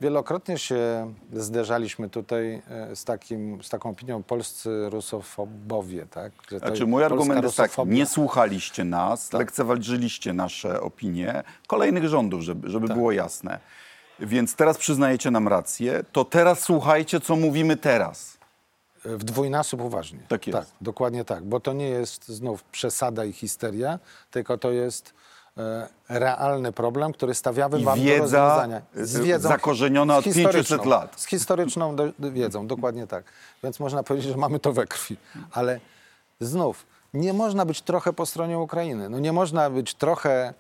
wielokrotnie 0.01 0.57
się 0.57 1.13
zderzaliśmy 1.33 2.09
tutaj 2.09 2.61
e, 2.69 2.95
z, 2.95 3.03
takim, 3.05 3.63
z 3.63 3.69
taką 3.69 3.89
opinią 3.89 4.23
polscy 4.23 4.89
rusofobowie, 4.89 6.05
tak? 6.05 6.31
Że 6.51 6.59
Znaczy, 6.59 6.85
mój 6.87 7.03
argument 7.03 7.43
jest 7.43 7.57
tak, 7.57 7.67
rusofobia. 7.67 7.93
nie 7.93 8.05
słuchaliście 8.05 8.83
nas, 8.83 9.29
Tak. 9.29 9.39
lekceważyliście 9.39 10.33
nasze 10.33 10.81
opinie 10.81 11.43
kolejnych 11.67 12.07
rządów, 12.07 12.41
żeby, 12.41 12.69
żeby 12.69 12.87
Tak. 12.87 12.97
było 12.97 13.11
jasne. 13.11 13.59
Więc 14.19 14.55
teraz 14.55 14.77
przyznajecie 14.77 15.31
nam 15.31 15.47
rację, 15.47 16.03
to 16.11 16.25
teraz 16.25 16.59
słuchajcie, 16.59 17.19
co 17.19 17.35
mówimy 17.35 17.77
teraz. 17.77 18.37
W 19.05 19.23
dwójnasób 19.23 19.81
uważnie. 19.81 20.19
Tak 20.27 20.47
jest. 20.47 20.59
Tak, 20.59 20.67
dokładnie 20.81 21.25
tak, 21.25 21.43
bo 21.43 21.59
to 21.59 21.73
nie 21.73 21.89
jest 21.89 22.27
znów 22.27 22.63
przesada 22.63 23.25
i 23.25 23.33
histeria, 23.33 23.99
tylko 24.31 24.57
to 24.57 24.71
jest 24.71 25.09
e, 25.09 25.13
realny 26.09 26.71
problem, 26.71 27.13
który 27.13 27.33
stawiamy 27.33 27.79
I 27.79 27.83
wam 27.83 27.99
do 27.99 28.05
wiedza, 28.05 28.21
rozwiązania. 28.21 28.81
y, 29.35 29.39
zakorzeniona 29.39 30.17
od 30.17 30.23
z 30.25 30.27
historyczną- 30.27 30.51
500 30.53 30.85
lat. 30.85 31.21
Z 31.21 31.25
historyczną 31.25 31.95
do, 31.95 32.07
wiedzą, 32.19 32.67
dokładnie 32.67 33.07
tak. 33.07 33.23
Więc 33.63 33.79
można 33.79 34.03
powiedzieć, 34.03 34.31
że 34.31 34.37
mamy 34.37 34.59
to 34.59 34.73
we 34.73 34.87
krwi. 34.87 35.17
Ale 35.51 35.79
znów, 36.39 36.85
nie 37.13 37.33
można 37.33 37.65
być 37.65 37.81
trochę 37.81 38.13
po 38.13 38.25
stronie 38.25 38.59
Ukrainy. 38.59 39.09
No 39.09 39.19
nie 39.19 39.33
można 39.33 39.69
być 39.69 39.95
trochę 39.95 40.31
e, 40.31 40.53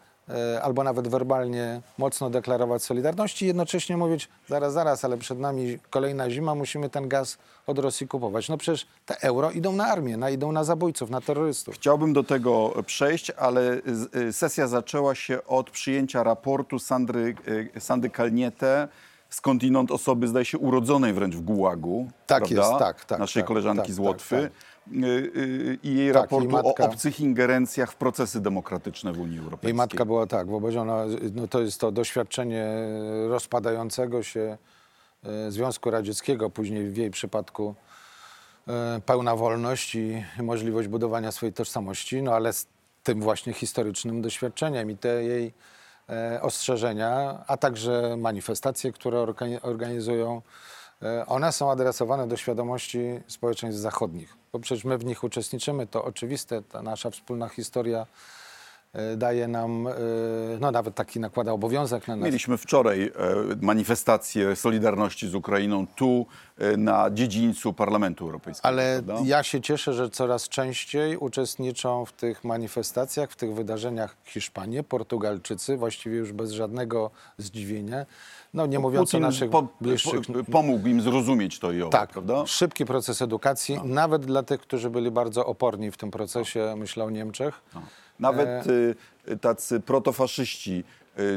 albo 0.61 0.83
nawet 0.83 1.07
werbalnie 1.07 1.81
mocno 1.97 2.29
deklarować 2.29 2.83
solidarności 2.83 3.45
i 3.45 3.47
jednocześnie 3.47 3.97
mówić, 3.97 4.29
zaraz, 4.49 4.73
zaraz, 4.73 5.05
ale 5.05 5.17
przed 5.17 5.39
nami 5.39 5.79
kolejna 5.89 6.29
zima, 6.29 6.55
musimy 6.55 6.89
ten 6.89 7.07
gaz 7.09 7.37
od 7.67 7.79
Rosji 7.79 8.07
kupować. 8.07 8.49
No 8.49 8.57
przecież 8.57 8.87
te 9.05 9.21
euro 9.21 9.51
idą 9.51 9.71
na 9.71 9.85
armię, 9.85 10.17
na, 10.17 10.29
idą 10.29 10.51
na 10.51 10.63
zabójców, 10.63 11.09
na 11.09 11.21
terrorystów. 11.21 11.75
Chciałbym 11.75 12.13
do 12.13 12.23
tego 12.23 12.73
przejść, 12.85 13.31
ale 13.31 13.81
y, 14.27 14.33
sesja 14.33 14.67
zaczęła 14.67 15.15
się 15.15 15.45
od 15.45 15.69
przyjęcia 15.69 16.23
raportu 16.23 16.79
Sandry, 16.79 17.35
y, 17.75 17.79
Sandy 17.79 18.09
Kalniete, 18.09 18.87
skądinąd 19.29 19.91
osoby, 19.91 20.27
zdaje 20.27 20.45
się, 20.45 20.57
urodzonej 20.57 21.13
wręcz 21.13 21.35
w 21.35 21.41
Gułagu. 21.41 22.07
Tak 22.27 22.43
prawda? 22.43 22.67
jest, 22.67 22.79
tak, 22.79 23.05
tak, 23.05 23.19
Naszej 23.19 23.43
tak, 23.43 23.47
koleżanki 23.47 23.87
tak, 23.87 23.91
z 23.91 23.99
Łotwy. 23.99 24.35
tak, 24.35 24.43
Y, 24.43 24.45
y, 24.45 24.72
I 24.91 25.95
jej 25.95 26.13
Tak, 26.13 26.21
raportu 26.21 26.45
jej 26.45 26.53
matka- 26.53 26.83
o 26.83 26.87
obcych 26.89 27.19
ingerencjach 27.19 27.91
w 27.91 27.95
procesy 27.95 28.41
demokratyczne 28.41 29.13
w 29.13 29.19
Unii 29.19 29.39
Europejskiej. 29.39 29.67
Jej 29.67 29.73
matka 29.73 30.05
była 30.05 30.27
tak, 30.27 30.47
bo 30.47 30.57
ona, 30.81 31.05
no 31.33 31.47
to 31.47 31.61
jest 31.61 31.79
to 31.79 31.91
doświadczenie 31.91 32.67
rozpadającego 33.27 34.23
się 34.23 34.57
e, 35.23 35.51
Związku 35.51 35.91
Radzieckiego, 35.91 36.49
później 36.49 36.89
w 36.89 36.97
jej 36.97 37.11
przypadku 37.11 37.75
pełna 39.05 39.35
wolność 39.35 39.95
i 39.95 40.23
możliwość 40.43 40.87
budowania 40.87 41.31
swojej 41.31 41.53
tożsamości, 41.53 42.21
no 42.21 42.33
ale 42.33 42.53
z 42.53 42.67
tym 43.03 43.21
właśnie 43.21 43.53
historycznym 43.53 44.21
doświadczeniem 44.21 44.91
i 44.91 44.97
te 44.97 45.23
jej 45.23 45.53
e, 46.09 46.41
ostrzeżenia, 46.41 47.43
a 47.47 47.57
także 47.57 48.15
manifestacje, 48.17 48.91
które 48.91 49.17
organi- 49.17 49.59
organizują, 49.61 50.41
one 51.27 51.51
są 51.51 51.71
adresowane 51.71 52.27
do 52.27 52.37
świadomości 52.37 52.99
społeczeństw 53.27 53.81
zachodnich, 53.81 54.35
bo 54.53 54.59
przecież 54.59 54.85
my 54.85 54.97
w 54.97 55.05
nich 55.05 55.23
uczestniczymy, 55.23 55.87
to 55.87 56.03
oczywiste, 56.03 56.61
ta 56.61 56.81
nasza 56.81 57.09
wspólna 57.09 57.49
historia 57.49 58.05
e, 58.93 59.17
daje 59.17 59.47
nam, 59.47 59.87
e, 59.87 59.91
no 60.59 60.71
nawet 60.71 60.95
taki 60.95 61.19
nakłada 61.19 61.51
obowiązek 61.51 62.07
na 62.07 62.15
nas. 62.15 62.25
Mieliśmy 62.25 62.57
wczoraj 62.57 63.03
e, 63.03 63.11
manifestację 63.61 64.55
Solidarności 64.55 65.29
z 65.29 65.35
Ukrainą 65.35 65.87
tu 65.87 66.25
e, 66.57 66.77
na 66.77 67.11
dziedzińcu 67.11 67.73
Parlamentu 67.73 68.25
Europejskiego. 68.25 68.67
Ale 68.67 69.01
prawda? 69.05 69.23
ja 69.25 69.43
się 69.43 69.61
cieszę, 69.61 69.93
że 69.93 70.09
coraz 70.09 70.49
częściej 70.49 71.17
uczestniczą 71.17 72.05
w 72.05 72.11
tych 72.11 72.43
manifestacjach, 72.43 73.31
w 73.31 73.35
tych 73.35 73.53
wydarzeniach 73.53 74.17
Hiszpanie, 74.25 74.83
Portugalczycy, 74.83 75.77
właściwie 75.77 76.17
już 76.17 76.31
bez 76.31 76.51
żadnego 76.51 77.11
zdziwienia. 77.37 78.05
No 78.53 78.65
nie 78.65 78.79
mówiąc 78.79 79.09
Putin 79.09 79.23
o 79.23 79.27
naszych 79.27 79.49
po, 79.49 79.67
bliższych... 79.81 80.21
po, 80.21 80.51
pomógł 80.51 80.87
im 80.87 81.01
zrozuć 81.01 81.59
to 81.59 81.71
i 81.71 81.81
owo, 81.81 81.91
tak, 81.91 82.09
prawda? 82.09 82.45
szybki 82.45 82.85
proces 82.85 83.21
edukacji, 83.21 83.79
nawet 83.83 84.25
dla 84.25 84.43
tych, 84.43 84.61
którzy 84.61 84.89
byli 84.89 85.11
bardzo 85.11 85.45
oporni 85.45 85.91
w 85.91 85.97
tym 85.97 86.11
procesie, 86.11 86.75
myślę 86.77 87.03
o 87.03 87.09
Niemczech. 87.09 87.61
Nawet 88.19 88.47
E. 88.47 88.69
y, 89.31 89.37
tacy 89.37 89.79
protofaszyści 89.79 90.83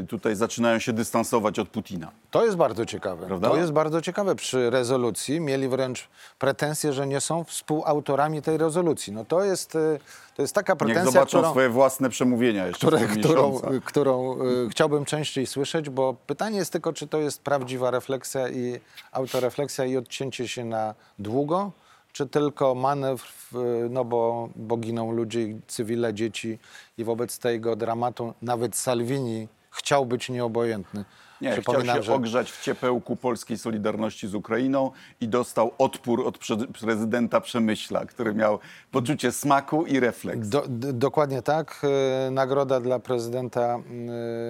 tutaj 0.09 0.35
zaczynają 0.35 0.79
się 0.79 0.93
dystansować 0.93 1.59
od 1.59 1.69
Putina. 1.69 2.11
To 2.31 2.45
jest 2.45 2.57
bardzo 2.57 2.85
ciekawe. 2.85 3.27
Prawda? 3.27 3.49
To 3.49 3.57
jest 3.57 3.71
bardzo 3.71 4.01
ciekawe. 4.01 4.35
Przy 4.35 4.69
rezolucji 4.69 5.39
mieli 5.39 5.67
wręcz 5.67 6.07
pretensje, 6.39 6.93
że 6.93 7.07
nie 7.07 7.21
są 7.21 7.43
współautorami 7.43 8.41
tej 8.41 8.57
rezolucji. 8.57 9.13
No 9.13 9.25
to 9.25 9.43
jest, 9.43 9.75
y, 9.75 9.99
to 10.35 10.41
jest 10.41 10.55
taka 10.55 10.73
Niech 10.73 10.77
pretensja, 10.77 11.11
zobaczą 11.11 11.37
którą... 11.37 11.51
swoje 11.51 11.69
własne 11.69 12.09
przemówienia 12.09 12.67
jeszcze 12.67 12.87
które, 12.87 13.07
którą, 13.07 13.59
którą 13.85 14.41
y, 14.41 14.69
chciałbym 14.69 15.05
częściej 15.05 15.45
słyszeć, 15.45 15.89
bo 15.89 16.15
pytanie 16.27 16.57
jest 16.57 16.71
tylko, 16.71 16.93
czy 16.93 17.07
to 17.07 17.17
jest 17.17 17.41
prawdziwa 17.41 17.91
refleksja 17.91 18.49
i 18.49 18.79
autorefleksja 19.11 19.85
i 19.85 19.97
odcięcie 19.97 20.47
się 20.47 20.65
na 20.65 20.95
długo, 21.19 21.71
czy 22.13 22.27
tylko 22.27 22.75
manewr, 22.75 23.25
y, 23.55 23.89
no 23.89 24.05
bo, 24.05 24.49
bo 24.55 24.77
giną 24.77 25.11
ludzie, 25.11 25.39
cywile, 25.67 26.13
dzieci 26.13 26.59
i 26.97 27.03
wobec 27.03 27.39
tego 27.39 27.75
dramatu 27.75 28.33
nawet 28.41 28.75
Salvini 28.75 29.47
chciał 29.77 30.05
być 30.05 30.29
nieobojętny. 30.29 31.05
Nie, 31.41 31.61
chciał 31.61 32.03
się 32.03 32.13
ogrzać 32.13 32.51
w 32.51 32.61
ciepełku 32.61 33.15
polskiej 33.15 33.57
solidarności 33.57 34.27
z 34.27 34.35
Ukrainą 34.35 34.91
i 35.21 35.27
dostał 35.27 35.71
odpór 35.77 36.27
od 36.27 36.39
prezydenta 36.81 37.41
Przemyśla, 37.41 38.05
który 38.05 38.33
miał 38.33 38.59
poczucie 38.91 39.31
smaku 39.31 39.85
i 39.85 39.99
refleks. 39.99 40.49
Do, 40.49 40.63
dokładnie 40.93 41.41
tak. 41.41 41.81
e, 42.27 42.31
Nagroda 42.31 42.79
dla 42.79 42.99
prezydenta 42.99 43.79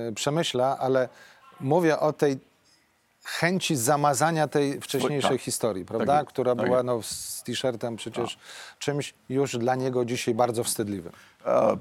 e, 0.09 0.11
Przemyśla, 0.15 0.77
ale 0.77 1.09
mówię 1.59 1.99
o 1.99 2.13
tej 2.13 2.39
chęci 3.27 3.75
zamazania 3.75 4.47
tej 4.47 4.81
wcześniejszej 4.81 5.31
tak. 5.31 5.41
historii, 5.41 5.85
Tak 5.85 5.97
prawda? 5.97 6.17
jest, 6.19 6.29
Która 6.29 6.55
tak 6.55 6.65
była 6.65 6.83
no, 6.83 7.01
z 7.01 7.43
t-shirtem 7.45 7.95
przecież 7.95 8.37
czymś 8.79 9.13
już 9.29 9.57
dla 9.57 9.75
niego 9.75 10.05
dzisiaj 10.05 10.33
bardzo 10.33 10.63
wstydliwym. 10.63 11.11
A, 11.45 11.71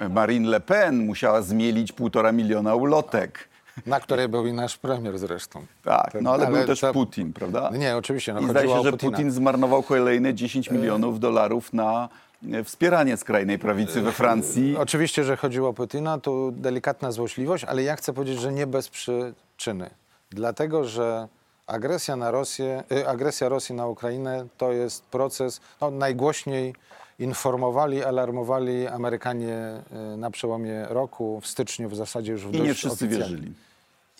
e, 0.00 0.08
Marine 0.08 0.48
Le 0.48 0.60
Pen 0.60 1.06
musiała 1.06 1.42
zmielić 1.42 1.92
półtora 1.92 2.32
miliona 2.32 2.74
ulotek. 2.74 3.48
Na 3.86 4.00
której 4.00 4.28
był 4.28 4.46
i 4.46 4.52
nasz 4.52 4.78
premier 4.78 5.18
zresztą. 5.18 5.66
Tak, 5.84 6.14
no 6.22 6.32
ale, 6.32 6.46
był 6.46 6.66
też 6.66 6.80
Putin, 6.92 7.32
prawda? 7.32 7.70
Nie, 7.72 7.96
oczywiście. 7.96 8.34
No, 8.34 8.40
I 8.40 8.48
zdaje 8.48 8.68
się, 8.68 8.82
że 8.82 8.90
Putina. 8.90 9.10
Putin 9.12 9.30
zmarnował 9.30 9.82
kolejne 9.82 10.34
10 10.34 10.70
milionów 10.70 11.20
dolarów 11.20 11.72
na 11.72 12.08
e, 12.52 12.64
wspieranie 12.64 13.16
skrajnej 13.16 13.58
prawicy 13.58 14.00
we 14.00 14.12
Francji. 14.12 14.76
Oczywiście, 14.76 15.24
że 15.24 15.36
chodziło 15.36 15.68
o 15.68 15.72
Putina, 15.72 16.18
to 16.18 16.50
delikatna 16.52 17.12
złośliwość, 17.12 17.64
ale 17.64 17.82
ja 17.82 17.96
chcę 17.96 18.12
powiedzieć, 18.12 18.40
że 18.40 18.52
nie 18.52 18.66
bez 18.66 18.88
przyczyny. 18.88 19.90
Dlatego, 20.32 20.84
że 20.84 21.28
agresja, 21.66 22.16
na 22.16 22.30
Rosję, 22.30 22.84
y, 22.92 23.08
agresja 23.08 23.48
Rosji 23.48 23.74
na 23.74 23.86
Ukrainę 23.86 24.46
to 24.58 24.72
jest 24.72 25.04
proces, 25.04 25.60
no, 25.80 25.90
najgłośniej 25.90 26.74
informowali, 27.18 28.04
alarmowali 28.04 28.86
Amerykanie 28.86 29.82
y, 30.14 30.16
na 30.16 30.30
przełomie 30.30 30.86
roku, 30.88 31.40
w 31.40 31.46
styczniu 31.46 31.88
w 31.88 31.96
zasadzie 31.96 32.32
już 32.32 32.46
w 32.46 32.54
I 32.54 32.60
nie 32.60 32.74
wszyscy 32.74 33.04
oficjalnie. 33.04 33.36
wierzyli. 33.36 33.52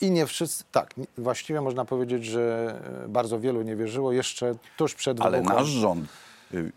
I 0.00 0.11
nie 0.11 0.26
wszyscy, 0.26 0.64
tak, 0.73 0.95
właściwie 1.19 1.61
można 1.61 1.85
powiedzieć, 1.85 2.25
że 2.25 2.75
y, 3.04 3.09
bardzo 3.09 3.40
wielu 3.40 3.62
nie 3.62 3.76
wierzyło 3.76 4.12
jeszcze 4.12 4.54
tuż 4.76 4.95
przed 4.95 5.21
Ale 5.21 5.38
wybuchem. 5.38 5.59
nasz 5.59 5.69
rząd 5.69 6.09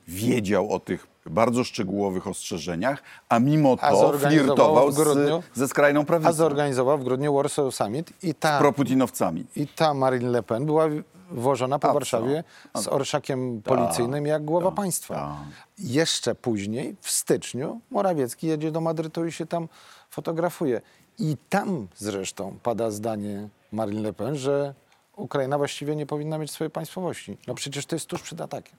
wiedział 0.07 0.71
o 0.71 0.79
tych 0.79 1.07
bardzo 1.25 1.63
szczegółowych 1.63 2.27
ostrzeżeniach, 2.27 3.03
a 3.29 3.39
mimo 3.39 3.75
A 3.81 3.91
to 3.91 4.13
flirtował 4.17 4.89
grudniu- 4.89 5.41
z, 5.53 5.57
ze 5.59 5.67
skrajną 5.67 6.01
A 6.01 6.03
prawicą, 6.03 6.33
zorganizował 6.33 6.97
w 6.97 7.03
grudniu 7.03 7.33
Warsaw 7.33 7.75
Summit 7.75 8.13
i 8.23 8.33
ta 8.35 8.59
proputinowcami. 8.59 9.45
I 9.55 9.67
ta 9.67 9.93
Marine 9.93 10.29
Le 10.29 10.43
Pen 10.43 10.65
była 10.65 10.85
wożona 11.31 11.79
po 11.79 11.89
A? 11.89 11.93
Warszawie 11.93 12.43
z 12.75 12.87
orszakiem 12.87 13.61
policyjnym 13.61 14.25
jak 14.25 14.45
głowa 14.45 14.71
państwa. 14.71 15.37
Jeszcze 15.79 16.35
później, 16.35 16.95
w 17.01 17.11
styczniu, 17.11 17.81
Morawiecki 17.91 18.47
jedzie 18.47 18.71
do 18.71 18.81
Madrytu 18.81 19.25
i 19.25 19.31
się 19.31 19.45
tam 19.45 19.67
fotografuje. 20.09 20.81
I 21.19 21.37
tam 21.49 21.87
zresztą 21.97 22.57
pada 22.63 22.91
zdanie 22.91 23.49
Marine 23.71 24.01
Le 24.01 24.13
Pen, 24.13 24.35
że 24.35 24.73
Ukraina 25.15 25.57
właściwie 25.57 25.95
nie 25.95 26.05
powinna 26.05 26.37
mieć 26.37 26.51
swojej 26.51 26.71
państwowości. 26.71 27.37
No 27.47 27.55
przecież 27.55 27.85
to 27.85 27.95
jest 27.95 28.05
tuż 28.05 28.21
przed 28.21 28.41
atakiem. 28.41 28.75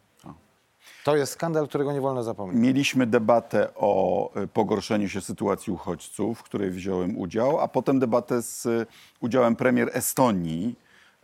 To 1.05 1.17
jest 1.17 1.33
skandal, 1.33 1.69
którego 1.69 1.93
nie 1.93 2.01
wolno 2.01 2.23
zapomnieć. 2.23 2.63
Mieliśmy 2.63 3.07
debatę 3.07 3.69
o 3.75 4.31
y, 4.43 4.47
pogorszeniu 4.47 5.09
się 5.09 5.21
sytuacji 5.21 5.73
uchodźców, 5.73 6.39
w 6.39 6.43
której 6.43 6.71
wziąłem 6.71 7.19
udział, 7.19 7.61
a 7.61 7.69
potem 7.69 7.99
debatę 7.99 8.43
z 8.43 8.67
y, 8.67 8.87
udziałem 9.21 9.57
premier 9.57 9.91
Estonii, 9.93 10.75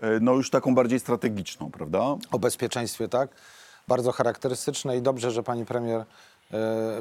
y, 0.02 0.06
no 0.20 0.34
już 0.34 0.50
taką 0.50 0.74
bardziej 0.74 1.00
strategiczną, 1.00 1.70
prawda? 1.70 2.16
O 2.32 2.38
bezpieczeństwie, 2.38 3.08
tak? 3.08 3.30
Bardzo 3.88 4.12
charakterystyczne 4.12 4.96
i 4.96 5.02
dobrze, 5.02 5.30
że 5.30 5.42
pani 5.42 5.64
premier 5.64 6.04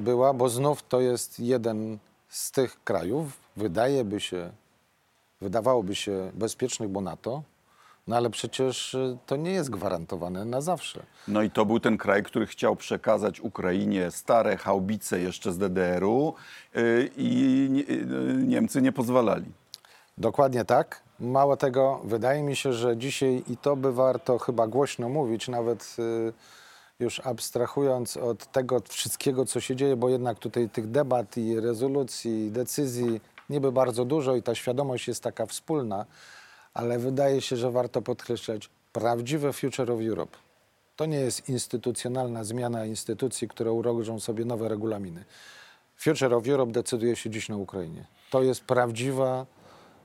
była, 0.01 0.33
bo 0.33 0.49
znów 0.49 0.83
to 0.83 1.01
jest 1.01 1.39
jeden 1.39 1.97
z 2.27 2.51
tych 2.51 2.83
krajów, 2.83 3.27
wydaje 3.57 4.03
by 4.03 4.19
się, 4.19 4.51
wydawałoby 5.41 5.95
się 5.95 6.31
bezpiecznych, 6.33 6.89
bo 6.89 7.01
NATO, 7.01 7.43
no 8.07 8.15
ale 8.15 8.29
przecież 8.29 8.95
e, 8.95 9.17
to 9.25 9.35
nie 9.35 9.51
jest 9.51 9.69
gwarantowane 9.69 10.45
na 10.45 10.61
zawsze. 10.61 11.03
No 11.27 11.41
i 11.41 11.51
to 11.51 11.65
był 11.65 11.79
ten 11.79 11.97
kraj, 11.97 12.23
który 12.23 12.45
chciał 12.45 12.75
przekazać 12.75 13.39
Ukrainie 13.39 14.11
stare 14.11 14.57
haubice 14.57 15.19
jeszcze 15.19 15.53
z 15.53 15.57
DDR-u 15.57 16.33
y, 16.75 17.09
i 17.17 17.85
y, 17.89 18.43
Niemcy 18.47 18.81
nie 18.81 18.91
pozwalali. 18.91 19.45
Dokładnie 20.17 20.65
tak. 20.65 21.03
Mało 21.19 21.57
tego, 21.57 22.01
wydaje 22.03 22.43
mi 22.43 22.55
się, 22.55 22.73
że 22.73 22.97
dzisiaj 22.97 23.43
i 23.47 23.57
to 23.57 23.75
by 23.75 23.93
warto 23.93 24.37
chyba 24.37 24.67
głośno 24.67 25.09
mówić, 25.09 25.47
nawet 25.47 25.95
y, 25.99 26.33
już 26.99 27.19
abstrahując 27.19 28.17
od 28.17 28.51
tego 28.51 28.79
wszystkiego, 28.89 29.45
co 29.45 29.59
się 29.59 29.75
dzieje, 29.75 29.95
bo 29.95 30.09
jednak 30.09 30.39
tutaj 30.39 30.69
tych 30.69 30.91
debat 30.91 31.37
i 31.37 31.59
rezolucji, 31.59 32.47
i 32.47 32.51
decyzji 32.51 33.21
niby 33.49 33.71
bardzo 33.71 34.05
dużo 34.05 34.35
i 34.35 34.43
ta 34.43 34.55
świadomość 34.55 35.07
jest 35.07 35.23
taka 35.23 35.45
wspólna, 35.45 36.05
ale 36.73 36.99
wydaje 36.99 37.41
się, 37.41 37.55
że 37.55 37.71
warto 37.71 38.01
podkreślać 38.01 38.69
prawdziwe 38.93 39.53
Future 39.53 39.91
of 39.91 39.99
Europe. 40.01 40.37
To 40.95 41.05
nie 41.05 41.17
jest 41.19 41.49
instytucjonalna 41.49 42.43
zmiana 42.43 42.85
instytucji, 42.85 43.47
które 43.47 43.71
urożą 43.71 44.19
sobie 44.19 44.45
nowe 44.45 44.69
regulaminy. 44.69 45.25
Future 45.97 46.33
of 46.33 46.47
Europe 46.47 46.71
decyduje 46.71 47.15
się 47.15 47.29
dziś 47.29 47.49
na 47.49 47.57
Ukrainie. 47.57 48.05
To 48.29 48.43
jest 48.43 48.61
prawdziwa, 48.61 49.45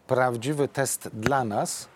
prawdziwy 0.07 0.69
test 0.69 1.09
dla 1.13 1.45
nas, 1.45 1.89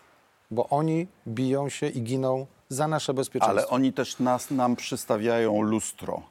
bo 0.51 0.69
oni 0.69 1.07
biją 1.29 1.69
się 1.69 1.89
i 1.89 2.03
giną 2.03 2.47
za 2.69 2.89
nasze 2.89 3.15
bezpieczeństwo. 3.15 3.59
Ale 3.59 3.69
oni 3.69 3.93
też 3.93 4.19
nas, 4.19 4.51
nam 4.51 4.77
przystawiają 4.77 5.63
lustro 5.63 6.23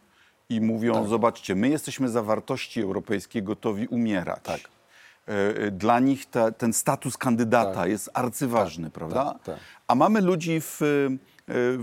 i 0.50 0.62
mówią, 0.62 0.94
Tak. 0.94 1.08
zobaczcie, 1.08 1.56
my 1.56 1.70
jesteśmy 1.70 2.10
za 2.10 2.24
wartości 2.24 2.82
europejskie 2.82 3.42
gotowi 3.42 3.88
umierać. 3.88 4.40
Tak. 4.44 4.60
E, 5.30 5.66
e, 5.68 5.72
Dla 5.72 6.00
nich 6.00 6.26
ta, 6.26 6.52
ten 6.52 6.74
status 6.74 7.18
kandydata 7.18 7.74
Tak. 7.74 7.90
jest 7.90 8.10
arcyważny, 8.14 8.90
prawda? 8.90 9.26
tak, 9.26 9.44
tak. 9.44 9.60
A 9.88 9.96
mamy 9.96 10.22
ludzi 10.22 10.62
w, 10.62 10.82
e, 10.82 10.86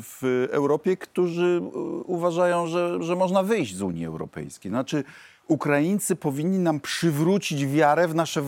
w 0.03 0.47
Europie, 0.51 0.97
którzy 0.97 1.61
uważają, 2.05 2.67
że, 2.67 3.03
że 3.03 3.17
można 3.17 3.43
wyjść 3.43 3.77
z 3.77 3.83
Unii 3.83 4.07
Europejskiej. 4.07 4.71
Znaczy, 4.71 5.05
Ukraińcy 5.49 6.17
powinni 6.17 6.59
nam 6.59 6.81
przywrócić 6.81 7.67
wiarę 7.67 8.09
w 8.09 8.15
nasze 8.15 8.43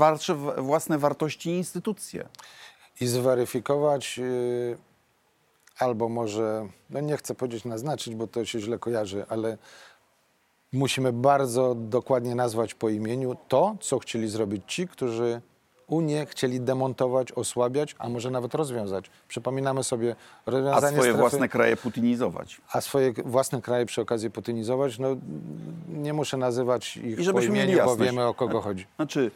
własne 0.56 0.98
wartości 0.98 1.50
i 1.50 1.56
instytucje. 1.56 2.28
I 3.00 3.06
zweryfikować, 3.06 4.18
yy, 4.18 4.78
albo 5.78 6.08
może, 6.08 6.68
no 6.90 7.00
nie 7.00 7.16
chcę 7.16 7.34
powiedzieć 7.34 7.64
naznaczyć, 7.64 8.14
bo 8.14 8.26
to 8.26 8.44
się 8.44 8.60
źle 8.60 8.78
kojarzy, 8.78 9.24
ale 9.28 9.58
musimy 10.72 11.12
bardzo 11.12 11.74
dokładnie 11.74 12.34
nazwać 12.34 12.74
po 12.74 12.88
imieniu 12.88 13.36
to, 13.48 13.76
co 13.80 13.98
chcieli 13.98 14.28
zrobić 14.28 14.62
ci, 14.66 14.88
którzy 14.88 15.40
Unię 15.88 16.26
chcieli 16.26 16.60
demontować, 16.60 17.32
osłabiać, 17.32 17.96
a 17.98 18.08
może 18.08 18.30
nawet 18.30 18.54
rozwiązać. 18.54 19.10
Przypominamy 19.28 19.84
sobie 19.84 20.16
A 20.46 20.50
rozwiązanie 20.50 20.96
swoje 20.96 21.00
strefy, 21.00 21.18
własne 21.18 21.48
kraje 21.48 21.76
putinizować. 21.76 22.60
a 22.72 22.80
swoje 22.80 23.12
własne 23.12 23.62
kraje 23.62 23.86
przy 23.86 24.00
okazji 24.00 24.30
putynizować. 24.30 24.98
No, 24.98 25.08
nie 25.88 26.12
muszę 26.12 26.36
nazywać 26.36 26.96
ich 26.96 27.18
I 27.18 27.32
po 27.32 27.40
imieniu, 27.40 27.78
bo 27.84 27.96
wiemy 27.96 28.26
o 28.26 28.34
kogo 28.34 28.60
chodzi. 28.60 28.86
Znaczy, 28.96 29.30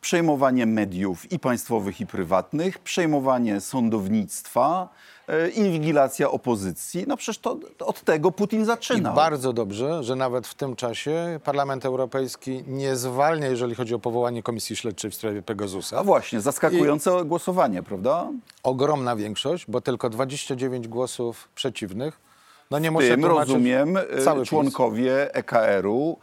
przejmowanie 0.00 0.66
mediów 0.66 1.32
i 1.32 1.38
państwowych, 1.38 2.00
i 2.00 2.06
prywatnych, 2.06 2.78
przejmowanie 2.78 3.60
sądownictwa, 3.60 4.88
e, 5.28 5.48
inwigilacja 5.48 6.30
opozycji. 6.30 7.04
No 7.08 7.16
przecież 7.16 7.38
to, 7.38 7.58
to 7.76 7.86
od 7.86 8.00
tego 8.00 8.30
Putin 8.30 8.62
I 8.62 8.64
zaczyna. 8.64 9.12
bardzo 9.12 9.52
dobrze, 9.52 10.04
że 10.04 10.16
nawet 10.16 10.46
w 10.46 10.54
tym 10.54 10.76
czasie 10.76 11.40
Parlament 11.44 11.84
Europejski 11.84 12.64
nie 12.66 12.96
zwalnia, 12.96 13.46
jeżeli 13.46 13.74
chodzi 13.74 13.94
o 13.94 13.98
powołanie 13.98 14.42
komisji 14.42 14.76
śledczej 14.76 15.10
w 15.10 15.14
sprawie 15.14 15.42
Pegasusa. 15.42 15.98
A 15.98 16.04
właśnie, 16.04 16.40
zaskakujące 16.40 17.24
głosowanie, 17.24 17.82
prawda? 17.82 18.28
Ogromna 18.62 19.16
większość, 19.16 19.64
bo 19.68 19.80
tylko 19.80 20.10
29 20.10 20.88
głosów 20.88 21.48
przeciwnych. 21.54 22.28
No 22.70 22.78
nie 22.78 22.90
muszę 22.90 23.08
tym 23.08 23.24
rozumiem 23.24 23.96
e, 23.96 24.22
cały 24.24 24.46
członkowie 24.46 25.34
EKR-u, 25.34 26.18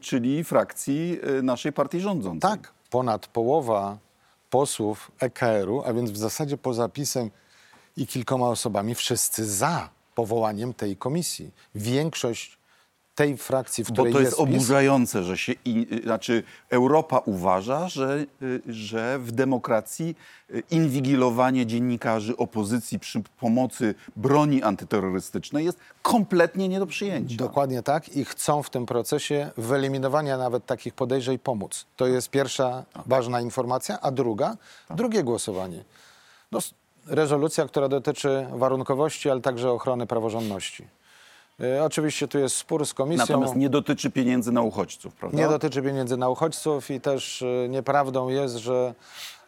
czyli 0.00 0.44
frakcji 0.44 1.18
e, 1.38 1.42
naszej 1.42 1.72
partii 1.72 2.00
rządzącej. 2.00 2.50
Tak, 2.50 2.72
ponad 2.90 3.26
połowa 3.26 3.98
posłów 4.50 5.10
EKR-u, 5.20 5.82
a 5.86 5.92
więc 5.92 6.10
w 6.10 6.16
zasadzie 6.16 6.56
poza 6.56 6.88
PiSem 6.88 7.30
i 7.96 8.06
kilkoma 8.06 8.48
osobami, 8.48 8.94
wszyscy 8.94 9.46
za 9.46 9.90
powołaniem 10.14 10.74
tej 10.74 10.96
komisji. 10.96 11.50
Większość 11.74 12.57
tej 13.18 13.36
frakcji, 13.36 13.84
w 13.84 13.88
Bo 13.88 13.92
której 13.92 14.12
to 14.12 14.20
jest 14.20 14.30
jest 14.30 14.40
oburzające, 14.40 15.24
że 15.24 15.38
się, 15.38 15.52
i, 15.64 15.86
y, 15.92 16.02
znaczy 16.02 16.42
Europa 16.70 17.18
uważa, 17.18 17.88
że, 17.88 18.26
y, 18.42 18.62
że 18.66 19.18
w 19.18 19.32
demokracji 19.32 20.16
y, 20.50 20.62
inwigilowanie 20.70 21.66
dziennikarzy 21.66 22.36
opozycji 22.36 22.98
przy 22.98 23.22
pomocy 23.40 23.94
broni 24.16 24.62
antyterrorystycznej 24.62 25.64
jest 25.64 25.78
kompletnie 26.02 26.68
nie 26.68 26.78
do 26.78 26.86
przyjęcia. 26.86 27.36
Dokładnie 27.36 27.82
tak 27.82 28.08
i 28.08 28.24
chcą 28.24 28.62
w 28.62 28.70
tym 28.70 28.86
procesie 28.86 29.50
wyeliminowania 29.56 30.38
nawet 30.38 30.66
takich 30.66 30.94
podejrzeń 30.94 31.38
pomóc. 31.38 31.86
To 31.96 32.06
jest 32.06 32.30
pierwsza 32.30 32.84
ważna 33.06 33.40
informacja, 33.40 34.00
a 34.00 34.10
druga, 34.10 34.56
drugie 34.90 35.24
głosowanie. 35.24 35.84
No, 36.52 36.58
rezolucja, 37.06 37.66
która 37.66 37.88
dotyczy 37.88 38.46
warunkowości, 38.52 39.30
ale 39.30 39.40
także 39.40 39.70
ochrony 39.70 40.06
praworządności. 40.06 40.97
E, 41.60 41.84
Oczywiście 41.84 42.28
tu 42.28 42.38
jest 42.38 42.56
spór 42.56 42.86
z 42.86 42.94
komisją. 42.94 43.26
Natomiast 43.28 43.56
nie 43.56 43.70
dotyczy 43.70 44.10
pieniędzy 44.10 44.52
na 44.52 44.62
uchodźców, 44.62 45.14
prawda? 45.14 45.38
Nie 45.38 45.48
dotyczy 45.48 45.82
pieniędzy 45.82 46.16
na 46.16 46.28
uchodźców 46.28 46.90
i 46.90 47.00
też 47.00 47.42
e, 47.42 47.68
nieprawdą 47.68 48.28
jest, 48.28 48.56
że 48.56 48.94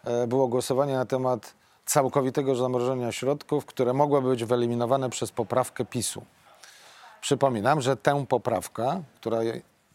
e, 0.05 0.27
było 0.27 0.49
głosowanie 0.49 0.95
na 0.95 1.07
temat 1.07 1.55
całkowitego 1.87 2.57
zamrożenia 2.57 3.13
środków, 3.13 3.67
które 3.67 3.93
mogłyby 3.93 4.29
być 4.29 4.45
wyeliminowane 4.45 5.11
przez 5.11 5.31
poprawkę 5.31 5.85
PiSu. 5.85 6.23
Przypominam, 7.21 7.81
że 7.81 7.97
tę 7.97 8.27
poprawkę, 8.29 9.03
która, 9.21 9.39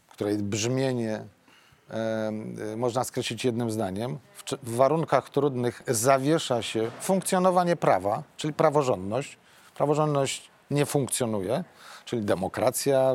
której 0.08 0.38
brzmienie 0.38 1.24
e, 1.90 2.32
można 2.76 3.04
skreślić 3.04 3.44
jednym 3.44 3.70
zdaniem, 3.70 4.18
w, 4.34 4.44
w 4.62 4.76
warunkach 4.76 5.30
trudnych 5.30 5.82
zawiesza 5.88 6.62
się 6.62 6.90
funkcjonowanie 7.00 7.76
prawa, 7.76 8.22
czyli 8.36 8.52
praworządność. 8.52 9.38
Praworządność 9.74 10.50
nie 10.70 10.86
funkcjonuje, 10.86 11.64
czyli 12.04 12.22
demokracja, 12.22 13.14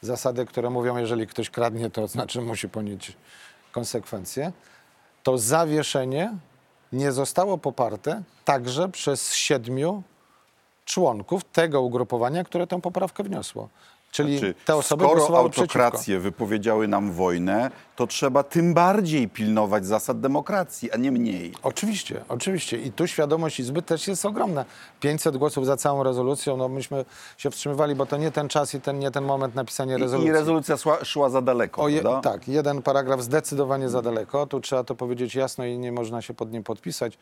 zasady, 0.00 0.46
które 0.46 0.70
mówią, 0.70 0.96
jeżeli 0.96 1.26
ktoś 1.26 1.50
kradnie, 1.50 1.90
to 1.90 2.06
znaczy 2.06 2.40
musi 2.40 2.68
ponieść 2.68 3.16
konsekwencje, 3.72 4.52
to 5.22 5.38
zawieszenie 5.38 6.36
nie 6.92 7.12
zostało 7.12 7.58
poparte 7.58 8.22
także 8.44 8.88
przez 8.88 9.34
siedmiu 9.34 10.02
członków 10.84 11.44
tego 11.44 11.80
ugrupowania, 11.80 12.44
które 12.44 12.66
tę 12.66 12.80
poprawkę 12.80 13.22
wniosło. 13.22 13.68
Czyli 14.16 14.40
Czy 14.40 14.54
te 14.64 14.76
osoby 14.76 15.04
skoro 15.04 15.18
głosowały 15.18 15.50
przeciwko. 15.50 15.78
autokracje 15.80 16.20
wypowiedziały 16.20 16.88
nam 16.88 17.12
wojnę, 17.12 17.70
to 17.96 18.06
trzeba 18.06 18.42
tym 18.42 18.74
bardziej 18.74 19.28
pilnować 19.28 19.86
zasad 19.86 20.20
demokracji, 20.20 20.92
a 20.92 20.96
nie 20.96 21.12
mniej. 21.12 21.52
Oczywiście, 21.62 22.24
oczywiście. 22.28 22.76
I 22.78 22.92
tu 22.92 23.06
świadomość 23.06 23.60
Izby 23.60 23.82
też 23.82 24.08
jest 24.08 24.24
ogromna. 24.26 24.64
500 25.00 25.36
głosów 25.36 25.66
za 25.66 25.76
całą 25.76 26.02
rezolucją, 26.02 26.56
no 26.56 26.68
myśmy 26.68 27.04
się 27.36 27.50
wstrzymywali, 27.50 27.94
bo 27.94 28.06
to 28.06 28.16
nie 28.16 28.30
ten 28.30 28.48
czas 28.48 28.74
i 28.74 28.80
ten, 28.80 28.98
nie 28.98 29.10
ten 29.10 29.24
moment 29.24 29.54
napisania 29.54 29.96
I, 29.96 30.00
rezolucji. 30.00 30.30
i 30.30 30.32
rezolucja 30.32 30.76
szła, 30.76 31.04
szła 31.04 31.30
za 31.30 31.42
daleko, 31.42 31.88
je, 31.88 32.02
tak, 32.22 32.48
jeden 32.48 32.82
paragraf 32.82 33.22
zdecydowanie 33.22 33.88
za 33.88 34.02
daleko, 34.02 34.46
tu 34.46 34.60
trzeba 34.60 34.84
to 34.84 34.94
powiedzieć 34.94 35.34
jasno 35.34 35.64
i 35.64 35.78
nie 35.78 35.92
można 35.92 36.22
się 36.22 36.34
pod 36.34 36.52
nim 36.52 36.62
podpisać. 36.64 37.18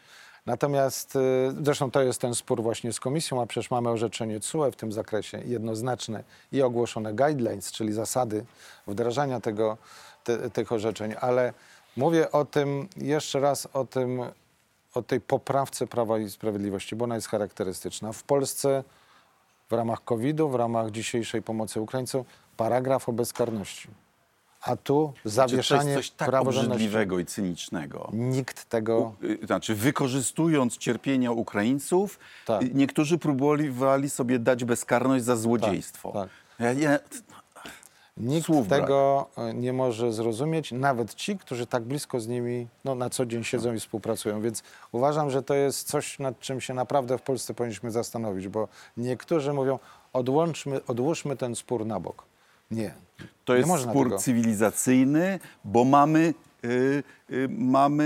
Natomiast, 0.47 1.17
y, 1.17 1.21
zresztą 1.63 1.91
to 1.91 2.03
jest 2.03 2.21
ten 2.21 2.35
spór 2.35 2.63
właśnie 2.63 2.93
z 2.93 3.01
komisją, 3.01 3.43
a 3.43 3.47
przecież 3.47 3.71
mamy 3.71 3.89
orzeczenie 3.89 4.41
CUE 4.41 4.71
w 4.71 4.77
tym 4.77 4.93
zakresie 4.93 5.43
jednoznaczne 5.45 6.25
i 6.53 6.63
ogłoszone 6.63 7.15
guidelines, 7.15 7.73
czyli 7.73 7.93
zasady 7.93 8.45
wdrażania 8.87 9.41
tego, 9.41 9.77
te, 10.25 10.51
tych 10.51 10.73
orzeczeń, 10.73 11.15
ale 11.21 11.53
mówię 11.97 12.33
o 12.33 12.45
tym, 12.45 12.89
jeszcze 12.97 13.41
raz 13.41 13.69
o 13.73 13.85
tym, 13.85 14.21
o 14.95 15.03
tej 15.03 15.21
poprawce 15.21 15.87
Prawa 15.87 16.19
i 16.19 16.31
Sprawiedliwości, 16.31 16.97
bo 16.97 17.05
ona 17.05 17.15
jest 17.15 17.29
charakterystyczna. 17.29 18.13
W 18.13 18.23
Polsce 18.23 18.85
w 19.71 19.73
ramach 19.73 20.05
COVID-u, 20.05 20.49
w 20.49 20.55
ramach 20.55 20.91
dzisiejszej 20.91 21.43
pomocy 21.43 21.81
Ukraińcom, 21.81 22.25
paragraf 22.57 23.09
o 23.09 23.13
bezkarności. 23.13 24.04
A 24.67 24.77
tu 24.77 25.13
Czy 25.17 25.23
to 25.23 25.29
zawieszanie 25.31 25.91
jest 25.91 25.99
coś 25.99 26.11
tak 26.11 26.35
obrzydliwego 26.35 27.19
i 27.19 27.25
cynicznego? 27.27 28.11
Nikt 28.13 28.65
tego... 28.69 29.13
Y, 29.25 29.47
Znaczy, 29.47 29.75
wykorzystując 29.75 30.79
cierpienia 30.79 31.31
Ukraińców, 31.33 32.19
Tak. 32.47 32.63
y, 32.63 32.71
niektórzy 32.75 33.19
próbowali 33.19 34.11
sobie 34.11 34.39
dać 34.39 34.65
bezkarność 34.65 35.25
za 35.25 35.37
złodziejstwo. 35.37 36.13
tak. 36.13 36.29
Ja, 36.59 36.73
ja, 36.73 36.99
Nikt 38.17 38.47
Słów 38.47 38.69
brak. 38.69 38.81
tego 38.81 39.27
e, 39.37 39.55
nie 39.55 39.73
może 39.73 40.13
zrozumieć, 40.13 40.73
nawet 40.73 41.15
ci, 41.15 41.39
którzy 41.39 41.67
tak 41.67 41.83
blisko 41.83 42.21
z 42.21 42.29
nimi 42.29 42.69
no, 42.85 42.95
na 42.95 43.11
co 43.11 43.27
dzień 43.27 43.45
siedzą 43.45 43.75
i 43.75 43.81
współpracują. 43.81 44.41
Więc 44.43 44.63
uważam, 44.93 45.31
że 45.31 45.43
to 45.43 45.55
jest 45.55 45.89
coś, 45.89 46.19
nad 46.19 46.39
czym 46.41 46.61
się 46.61 46.75
naprawdę 46.75 47.19
w 47.19 47.23
Polsce 47.23 47.55
powinniśmy 47.55 47.91
zastanowić, 47.91 48.49
bo 48.49 48.69
niektórzy 48.97 49.53
mówią, 49.53 49.79
odłączmy, 50.13 50.81
odłóżmy 50.87 51.37
ten 51.37 51.55
spór 51.57 51.87
na 51.87 52.01
bok. 52.01 52.25
Nie. 52.71 52.95
To 53.45 53.55
jest 53.57 53.69
spór 53.83 54.07
tego. 54.07 54.19
cywilizacyjny, 54.19 55.39
bo 55.65 55.85
mamy, 55.85 56.35
y, 56.65 57.03
y, 57.31 57.49
mamy 57.59 58.05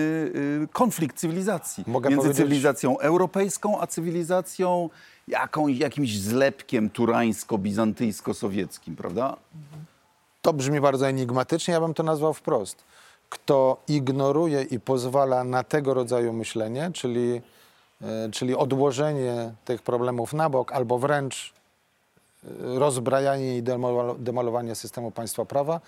y, 0.64 0.68
konflikt 0.72 1.16
cywilizacji 1.16 1.84
Mogę 1.86 2.10
między 2.10 2.22
powiedzieć- 2.22 2.44
cywilizacją 2.44 2.98
europejską, 2.98 3.80
a 3.80 3.86
cywilizacją 3.86 4.90
jaką, 5.28 5.68
jakimś 5.68 6.18
zlepkiem 6.18 6.90
turańsko-bizantyjsko-sowieckim, 6.90 8.96
prawda? 8.96 9.36
To 10.42 10.52
brzmi 10.52 10.80
bardzo 10.80 11.08
enigmatycznie, 11.08 11.74
ja 11.74 11.80
bym 11.80 11.94
to 11.94 12.02
nazwał 12.02 12.34
wprost. 12.34 12.84
Kto 13.28 13.82
ignoruje 13.88 14.62
i 14.62 14.80
pozwala 14.80 15.44
na 15.44 15.64
tego 15.64 15.94
rodzaju 15.94 16.32
myślenie, 16.32 16.90
czyli, 16.94 17.40
e, 18.02 18.28
czyli 18.32 18.56
odłożenie 18.56 19.52
tych 19.64 19.82
problemów 19.82 20.32
na 20.32 20.50
bok, 20.50 20.72
albo 20.72 20.98
wręcz 20.98 21.52
rozbrajanie 22.60 23.58
i 23.58 23.62
demolo- 23.62 24.18
demolowanie 24.18 24.74
systemu 24.74 25.10
państwa 25.10 25.44
prawa, 25.44 25.80